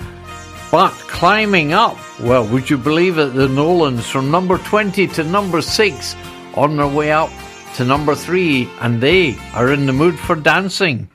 But 0.71 0.93
climbing 1.09 1.73
up, 1.73 1.99
well, 2.21 2.47
would 2.47 2.71
you 2.71 2.79
believe 2.79 3.19
it? 3.19 3.35
The 3.35 3.49
Nolans 3.49 4.07
from 4.07 4.31
number 4.31 4.59
20 4.59 5.09
to 5.09 5.25
number 5.25 5.61
six, 5.61 6.15
on 6.55 6.77
their 6.77 6.87
way 6.87 7.11
up 7.11 7.31
to 7.75 7.85
number 7.85 8.15
three, 8.15 8.69
and 8.81 9.01
they 9.01 9.37
are 9.53 9.73
in 9.73 9.87
the 9.87 9.93
mood 9.93 10.17
for 10.17 10.37
dancing. 10.37 11.09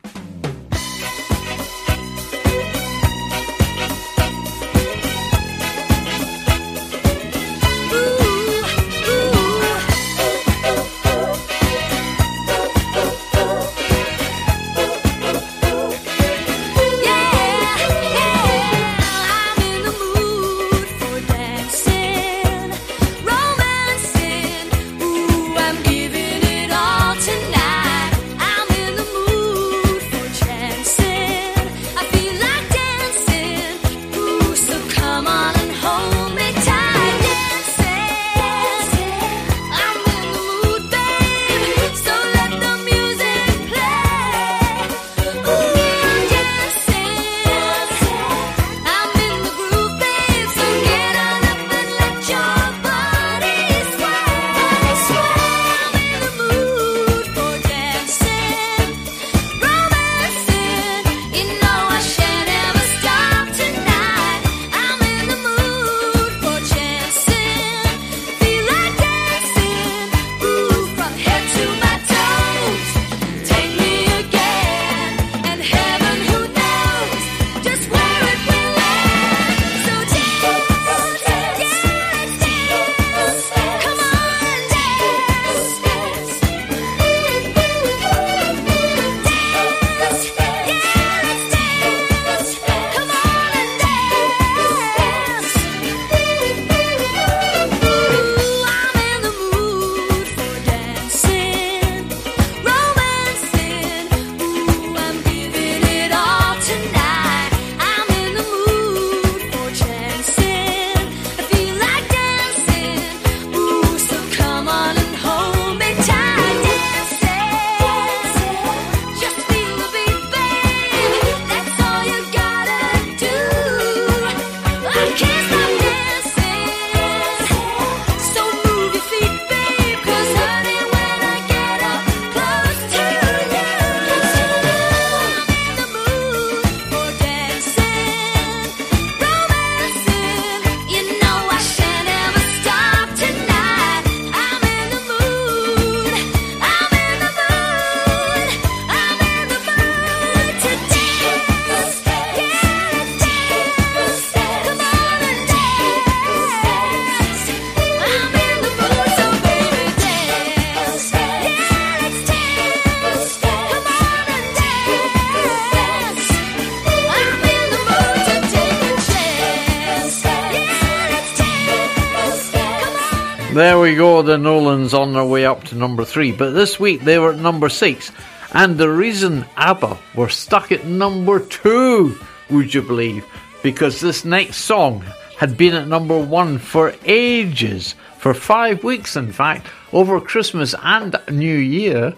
Go, 174.02 174.24
the 174.24 174.36
Nolans 174.36 174.96
on 174.96 175.14
their 175.14 175.24
way 175.24 175.46
up 175.46 175.64
to 175.66 175.76
number 175.76 176.04
three. 176.04 176.32
But 176.32 176.52
this 176.52 176.80
week 176.80 177.02
they 177.02 177.20
were 177.20 177.34
at 177.34 177.40
number 177.40 177.70
six. 177.70 178.12
And 178.52 178.76
the 178.76 178.90
reason 178.90 179.46
ABBA 179.58 179.96
were 180.16 180.28
stuck 180.28 180.72
at 180.72 180.88
number 180.88 181.40
two, 181.40 182.18
would 182.50 182.74
you 182.74 182.82
believe? 182.82 183.24
Because 183.62 184.02
this 184.02 184.26
next 184.26 184.58
song 184.58 185.06
had 185.38 185.56
been 185.56 185.76
at 185.76 185.88
number 185.88 186.18
one 186.18 186.58
for 186.58 186.96
ages. 187.06 187.94
For 188.18 188.34
five 188.34 188.84
weeks, 188.84 189.16
in 189.16 189.32
fact, 189.32 189.68
over 189.94 190.20
Christmas 190.20 190.74
and 190.82 191.16
New 191.30 191.58
Year. 191.58 192.16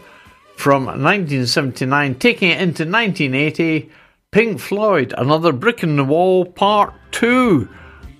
From 0.56 0.86
1979, 0.86 2.16
taking 2.16 2.50
it 2.50 2.62
into 2.62 2.84
1980, 2.86 3.92
Pink 4.32 4.60
Floyd, 4.62 5.14
Another 5.18 5.52
Brick 5.52 5.84
in 5.84 5.98
the 5.98 6.06
Wall, 6.06 6.46
Part 6.46 6.94
2. 7.12 7.68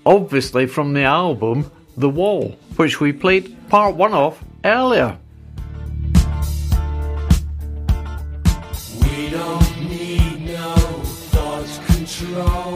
Obviously 0.04 0.66
from 0.66 0.92
the 0.92 1.04
album 1.04 1.70
The 1.96 2.10
Wall, 2.10 2.58
which 2.76 3.00
we 3.00 3.12
played 3.12 3.56
part 3.68 3.94
one 3.94 4.12
of 4.12 4.42
earlier. 4.64 5.16
We 9.02 9.30
don't 9.30 9.88
need 9.88 10.46
no 10.46 10.74
thought 10.74 11.80
control. 11.86 12.73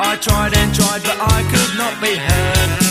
I 0.00 0.16
tried 0.20 0.54
and 0.56 0.74
tried, 0.74 1.02
but 1.02 1.18
I 1.20 1.42
could 1.52 1.78
not 1.78 2.00
be 2.00 2.16
heard. 2.16 2.87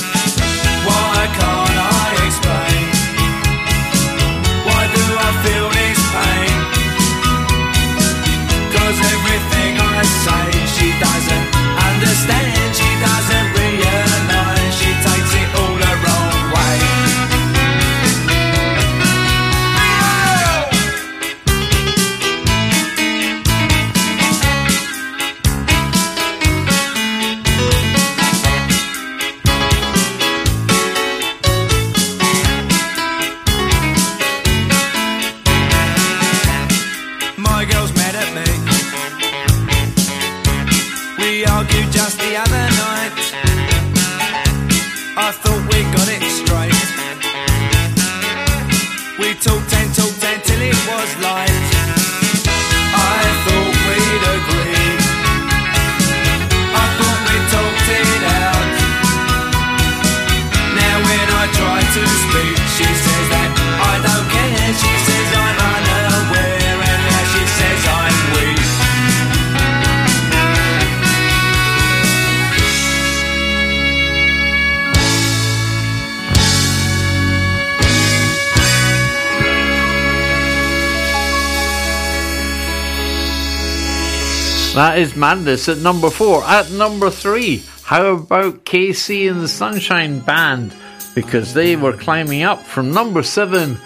That 84.77 84.99
is 84.99 85.15
madness 85.15 85.67
at 85.69 85.79
number 85.79 86.11
four. 86.11 86.43
At 86.43 86.69
number 86.69 87.09
three, 87.09 87.63
how 87.81 88.13
about 88.13 88.63
KC 88.63 89.27
and 89.27 89.41
the 89.41 89.47
Sunshine 89.47 90.19
Band? 90.19 90.75
Because 91.15 91.55
they 91.55 91.75
were 91.75 91.93
climbing 91.93 92.43
up 92.43 92.61
from 92.61 92.91
number 92.91 93.23
seven, 93.23 93.79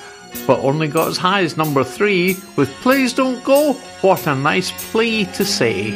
but 0.45 0.59
only 0.59 0.89
got 0.89 1.07
as 1.07 1.15
high 1.15 1.43
as 1.43 1.55
number 1.55 1.85
three 1.85 2.35
with 2.57 2.69
Please 2.81 3.13
Don't 3.13 3.41
Go. 3.45 3.71
What 4.01 4.27
a 4.27 4.35
nice 4.35 4.71
plea 4.91 5.23
to 5.27 5.45
say. 5.45 5.91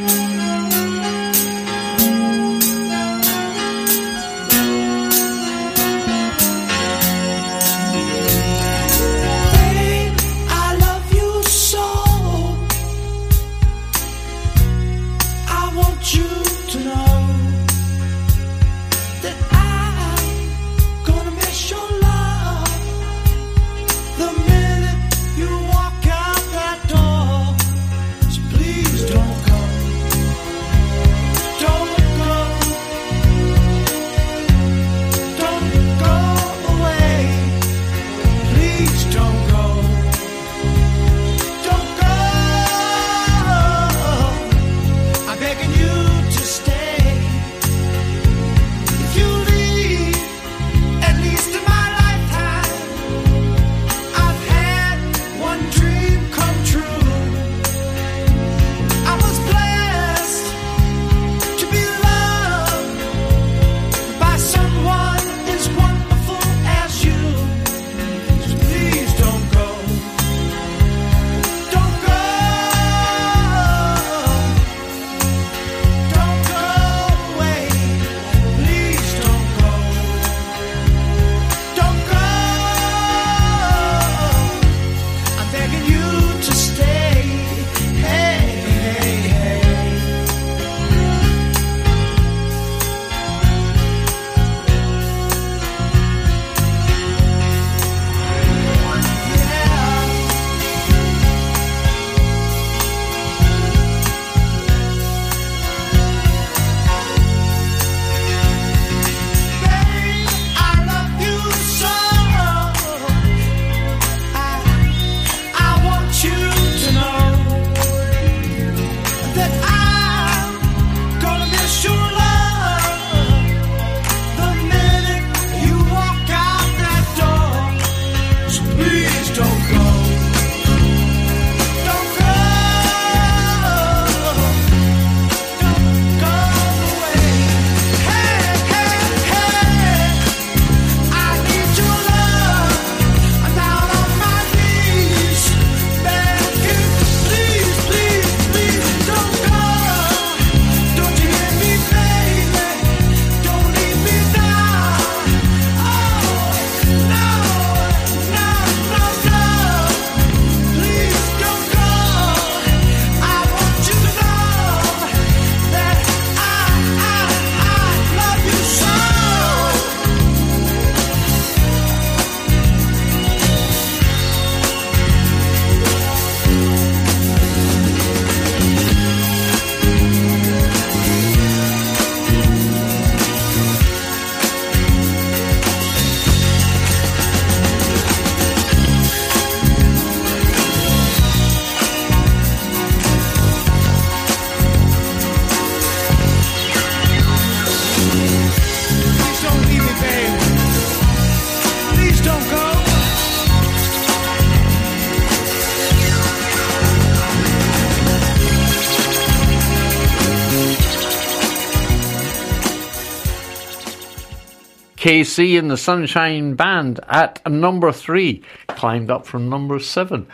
KC 215.06 215.60
and 215.60 215.70
the 215.70 215.78
Sunshine 215.78 216.56
Band 216.56 217.00
at 217.08 217.48
number 217.48 217.92
three, 217.92 218.42
climbed 218.70 219.12
up 219.12 219.28
from 219.28 219.50
number 219.50 219.78
seven. 219.78 220.26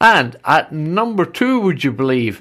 And 0.00 0.36
at 0.44 0.70
number 0.70 1.24
two, 1.24 1.58
would 1.58 1.82
you 1.82 1.90
believe, 1.90 2.40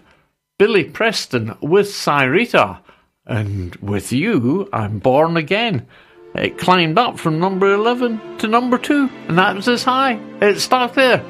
Billy 0.60 0.84
Preston 0.84 1.58
with 1.62 1.88
Syreeta. 1.88 2.78
And 3.26 3.76
with 3.78 4.12
you, 4.12 4.70
I'm 4.72 5.00
Born 5.00 5.36
Again. 5.36 5.88
It 6.36 6.60
climbed 6.60 7.00
up 7.00 7.18
from 7.18 7.40
number 7.40 7.74
11 7.74 8.38
to 8.38 8.48
number 8.48 8.78
2, 8.78 9.10
and 9.28 9.40
that 9.40 9.56
was 9.56 9.68
as 9.68 9.84
high. 9.84 10.20
It 10.42 10.60
stuck 10.60 10.94
there. 10.94 11.24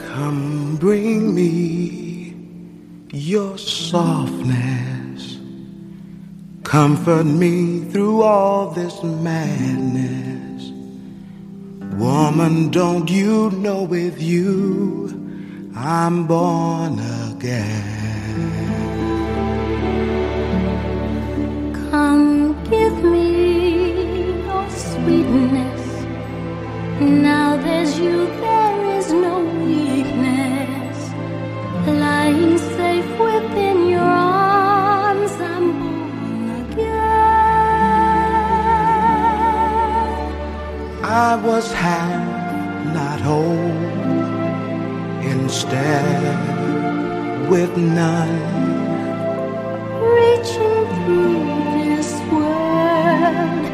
Come 0.00 0.76
bring 0.80 1.32
me 1.32 2.34
your 3.12 3.56
softness. 3.58 4.91
Comfort 6.72 7.24
me 7.24 7.84
through 7.90 8.22
all 8.22 8.70
this 8.70 9.02
madness. 9.02 10.70
Woman, 12.00 12.70
don't 12.70 13.10
you 13.10 13.50
know 13.50 13.82
with 13.82 14.22
you 14.22 15.70
I'm 15.76 16.26
born 16.26 16.98
again? 17.28 17.84
Come 21.90 22.64
give 22.64 23.04
me 23.04 24.32
your 24.46 24.70
sweetness. 24.70 25.84
Now 27.00 27.58
there's 27.58 27.98
you, 27.98 28.24
there 28.46 28.96
is 28.96 29.12
no 29.12 29.40
weakness. 29.66 30.98
Lying 31.86 32.56
safe 32.56 33.18
within 33.20 33.81
I 41.12 41.36
was 41.36 41.70
half, 41.72 42.94
not 42.94 43.20
whole. 43.20 43.68
Instead, 45.20 46.24
with 47.50 47.76
none. 47.76 48.40
Reaching 50.16 50.86
through 50.94 51.44
this 51.84 52.10
world 52.32 53.64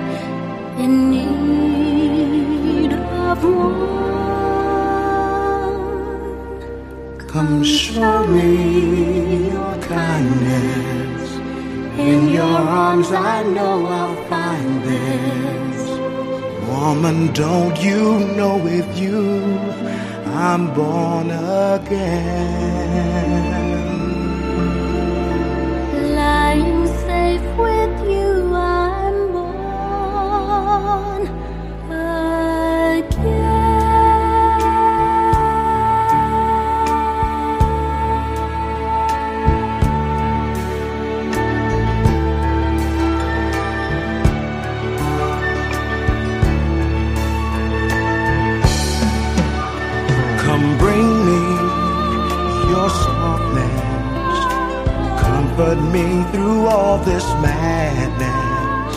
in 0.80 1.10
need 1.10 2.92
of 2.92 3.44
one. 3.44 3.78
Come 7.28 7.62
show 7.62 8.26
me 8.26 9.50
your 9.52 9.76
kindness. 9.82 11.38
In 12.00 12.30
your 12.30 12.58
arms, 12.82 13.12
I 13.12 13.44
know 13.44 13.86
I'll 13.86 14.16
find 14.24 14.82
this. 14.82 15.67
Woman, 16.80 17.32
don't 17.32 17.76
you 17.82 18.20
know 18.36 18.56
with 18.56 18.88
you 18.96 19.18
I'm 20.46 20.72
born 20.74 21.28
again? 21.30 21.98
Lying 26.14 26.86
safe 27.08 27.48
with 27.66 27.96
you, 28.14 28.27
Comfort 55.58 55.82
me 55.90 56.22
through 56.30 56.68
all 56.68 56.98
this 56.98 57.24
madness. 57.42 58.94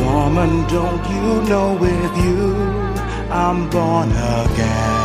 Woman, 0.00 0.66
don't 0.66 1.04
you 1.08 1.48
know 1.48 1.74
with 1.80 2.24
you 2.24 2.56
I'm 3.30 3.70
born 3.70 4.10
again? 4.10 4.95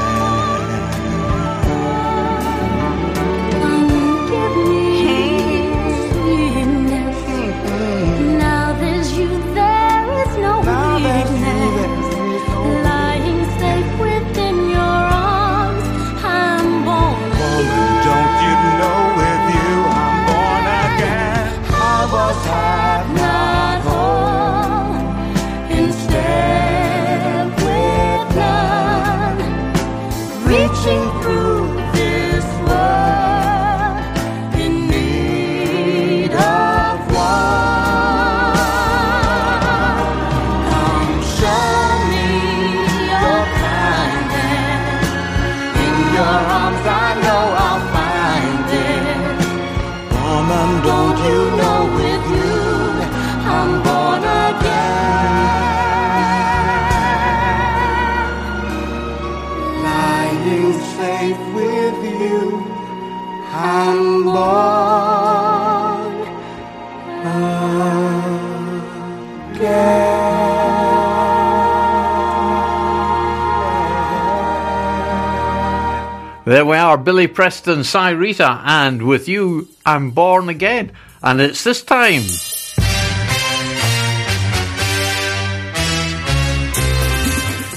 We 76.71 76.77
are, 76.77 76.97
Billy 76.97 77.27
Preston, 77.27 77.79
Syreeta, 77.79 78.61
and 78.63 79.03
with 79.03 79.27
you, 79.27 79.67
I'm 79.85 80.11
born 80.11 80.47
again. 80.47 80.93
And 81.21 81.41
it's 81.41 81.65
this 81.65 81.83
time. 81.83 82.21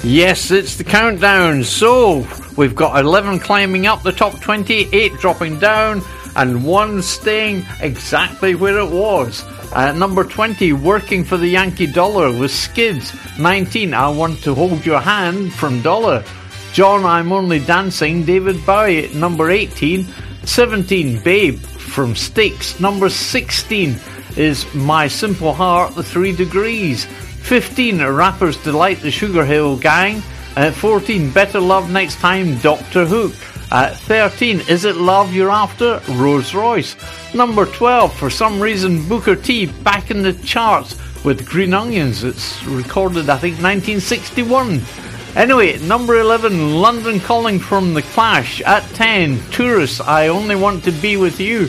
Yes, 0.04 0.52
it's 0.52 0.76
the 0.76 0.84
countdown. 0.84 1.64
So, 1.64 2.24
we've 2.56 2.76
got 2.76 3.04
11 3.04 3.40
climbing 3.40 3.88
up 3.88 4.04
the 4.04 4.12
top 4.12 4.40
20, 4.40 4.88
8 4.92 5.14
dropping 5.14 5.58
down, 5.58 6.00
and 6.36 6.64
1 6.64 7.02
staying 7.02 7.66
exactly 7.80 8.54
where 8.54 8.78
it 8.78 8.92
was. 8.92 9.42
At 9.74 9.96
number 9.96 10.22
20, 10.22 10.72
Working 10.72 11.24
for 11.24 11.36
the 11.36 11.48
Yankee 11.48 11.88
Dollar 11.88 12.30
with 12.30 12.52
Skids. 12.52 13.12
19, 13.40 13.92
I 13.92 14.08
Want 14.10 14.40
to 14.44 14.54
Hold 14.54 14.86
Your 14.86 15.00
Hand 15.00 15.52
from 15.52 15.82
Dollar. 15.82 16.22
John, 16.74 17.04
I'm 17.04 17.30
Only 17.30 17.60
Dancing, 17.60 18.24
David 18.24 18.66
Bowie 18.66 19.04
at 19.04 19.14
number 19.14 19.48
18. 19.48 20.04
17, 20.42 21.20
Babe 21.20 21.60
from 21.60 22.16
Styx. 22.16 22.80
Number 22.80 23.08
16 23.08 23.96
is 24.36 24.74
My 24.74 25.06
Simple 25.06 25.52
Heart, 25.52 25.94
The 25.94 26.02
Three 26.02 26.34
Degrees. 26.34 27.04
15, 27.04 28.04
Rappers 28.04 28.56
Delight, 28.56 28.98
The 28.98 29.12
Sugar 29.12 29.44
Hill 29.44 29.76
Gang. 29.76 30.20
At 30.56 30.74
14, 30.74 31.30
Better 31.30 31.60
Love 31.60 31.92
Next 31.92 32.16
Time, 32.16 32.58
Doctor 32.58 33.06
Hook. 33.06 33.34
At 33.70 33.92
uh, 33.92 33.94
13, 33.94 34.62
Is 34.68 34.84
It 34.84 34.96
Love 34.96 35.32
You're 35.32 35.52
After? 35.52 36.02
Rose 36.14 36.56
Royce. 36.56 36.96
Number 37.32 37.66
12, 37.66 38.12
for 38.16 38.30
some 38.30 38.58
reason, 38.58 39.08
Booker 39.08 39.36
T 39.36 39.66
back 39.66 40.10
in 40.10 40.22
the 40.22 40.32
charts 40.32 40.96
with 41.24 41.46
Green 41.46 41.72
Onions. 41.72 42.24
It's 42.24 42.64
recorded, 42.64 43.30
I 43.30 43.38
think, 43.38 43.62
1961. 43.62 44.82
Anyway, 45.36 45.76
number 45.80 46.20
11, 46.20 46.76
London 46.80 47.18
Calling 47.18 47.58
from 47.58 47.92
The 47.92 48.02
Clash. 48.02 48.60
At 48.60 48.84
10, 48.94 49.40
Tourists, 49.50 50.00
I 50.00 50.28
Only 50.28 50.54
Want 50.54 50.84
to 50.84 50.92
Be 50.92 51.16
With 51.16 51.40
You. 51.40 51.68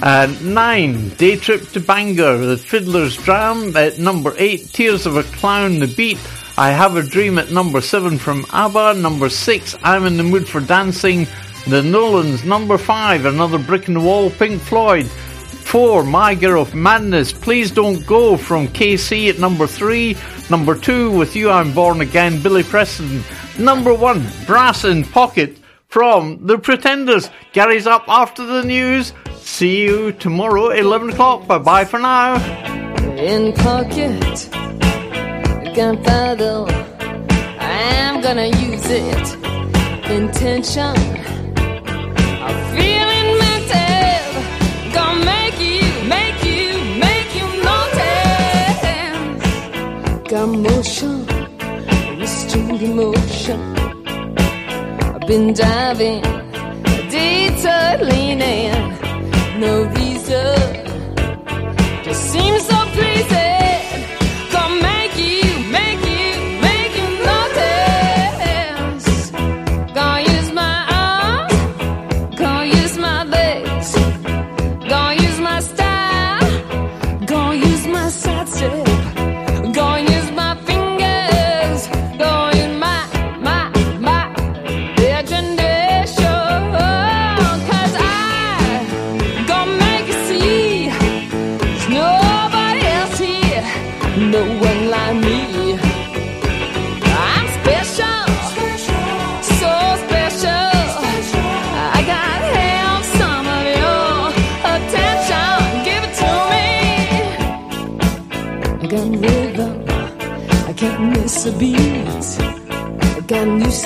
At 0.00 0.40
9, 0.40 1.08
Day 1.10 1.34
Trip 1.34 1.68
to 1.70 1.80
Bangor, 1.80 2.38
The 2.38 2.56
Fiddler's 2.56 3.16
Dram. 3.16 3.76
At 3.76 3.98
number 3.98 4.34
8, 4.38 4.68
Tears 4.72 5.04
of 5.04 5.16
a 5.16 5.24
Clown, 5.24 5.80
The 5.80 5.88
Beat. 5.88 6.18
I 6.56 6.70
Have 6.70 6.94
a 6.96 7.02
Dream 7.02 7.38
at 7.38 7.50
number 7.50 7.80
7 7.80 8.18
from 8.18 8.46
ABBA. 8.52 8.94
Number 8.94 9.28
6, 9.28 9.76
I'm 9.82 10.06
in 10.06 10.16
the 10.16 10.22
Mood 10.22 10.48
for 10.48 10.60
Dancing. 10.60 11.26
The 11.66 11.82
Nolans. 11.82 12.44
Number 12.44 12.78
5, 12.78 13.24
Another 13.24 13.58
Brick 13.58 13.88
in 13.88 13.94
the 13.94 14.00
Wall, 14.00 14.30
Pink 14.30 14.62
Floyd 14.62 15.10
four, 15.72 16.04
girl 16.34 16.60
of 16.60 16.74
Madness, 16.74 17.32
Please 17.32 17.70
Don't 17.70 18.06
Go 18.06 18.36
from 18.36 18.68
KC 18.68 19.30
at 19.30 19.38
number 19.38 19.66
three. 19.66 20.14
Number 20.50 20.74
two, 20.74 21.10
With 21.10 21.34
You 21.34 21.48
I'm 21.48 21.72
Born 21.72 22.02
Again, 22.02 22.42
Billy 22.42 22.62
Preston. 22.62 23.24
Number 23.58 23.94
one, 23.94 24.22
Brass 24.46 24.84
in 24.84 25.02
Pocket 25.02 25.56
from 25.88 26.46
The 26.46 26.58
Pretenders. 26.58 27.30
Gary's 27.54 27.86
up 27.86 28.04
after 28.06 28.44
the 28.44 28.62
news. 28.62 29.14
See 29.36 29.80
you 29.80 30.12
tomorrow, 30.12 30.68
11 30.68 31.08
o'clock. 31.08 31.46
Bye 31.46 31.56
bye 31.56 31.86
for 31.86 31.98
now. 31.98 32.34
In 33.16 33.54
pocket, 33.54 34.50
gunpowder, 35.74 36.66
I'm 37.58 38.20
gonna 38.20 38.48
use 38.48 38.90
it. 38.90 39.36
Intention, 40.10 40.96
I 41.56 42.76
feel 42.76 43.11
got 50.32 50.46
motion, 50.46 51.26
restrained 52.18 52.80
emotion. 52.80 53.60
I've 55.14 55.26
been 55.26 55.52
diving, 55.52 56.22
detour 57.10 58.06
leaning, 58.08 58.72
no 59.60 59.84
reason. 59.94 60.11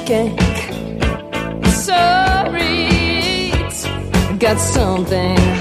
second. 0.06 0.38
Sorry, 1.66 3.50
got 4.38 4.58
something. 4.58 5.55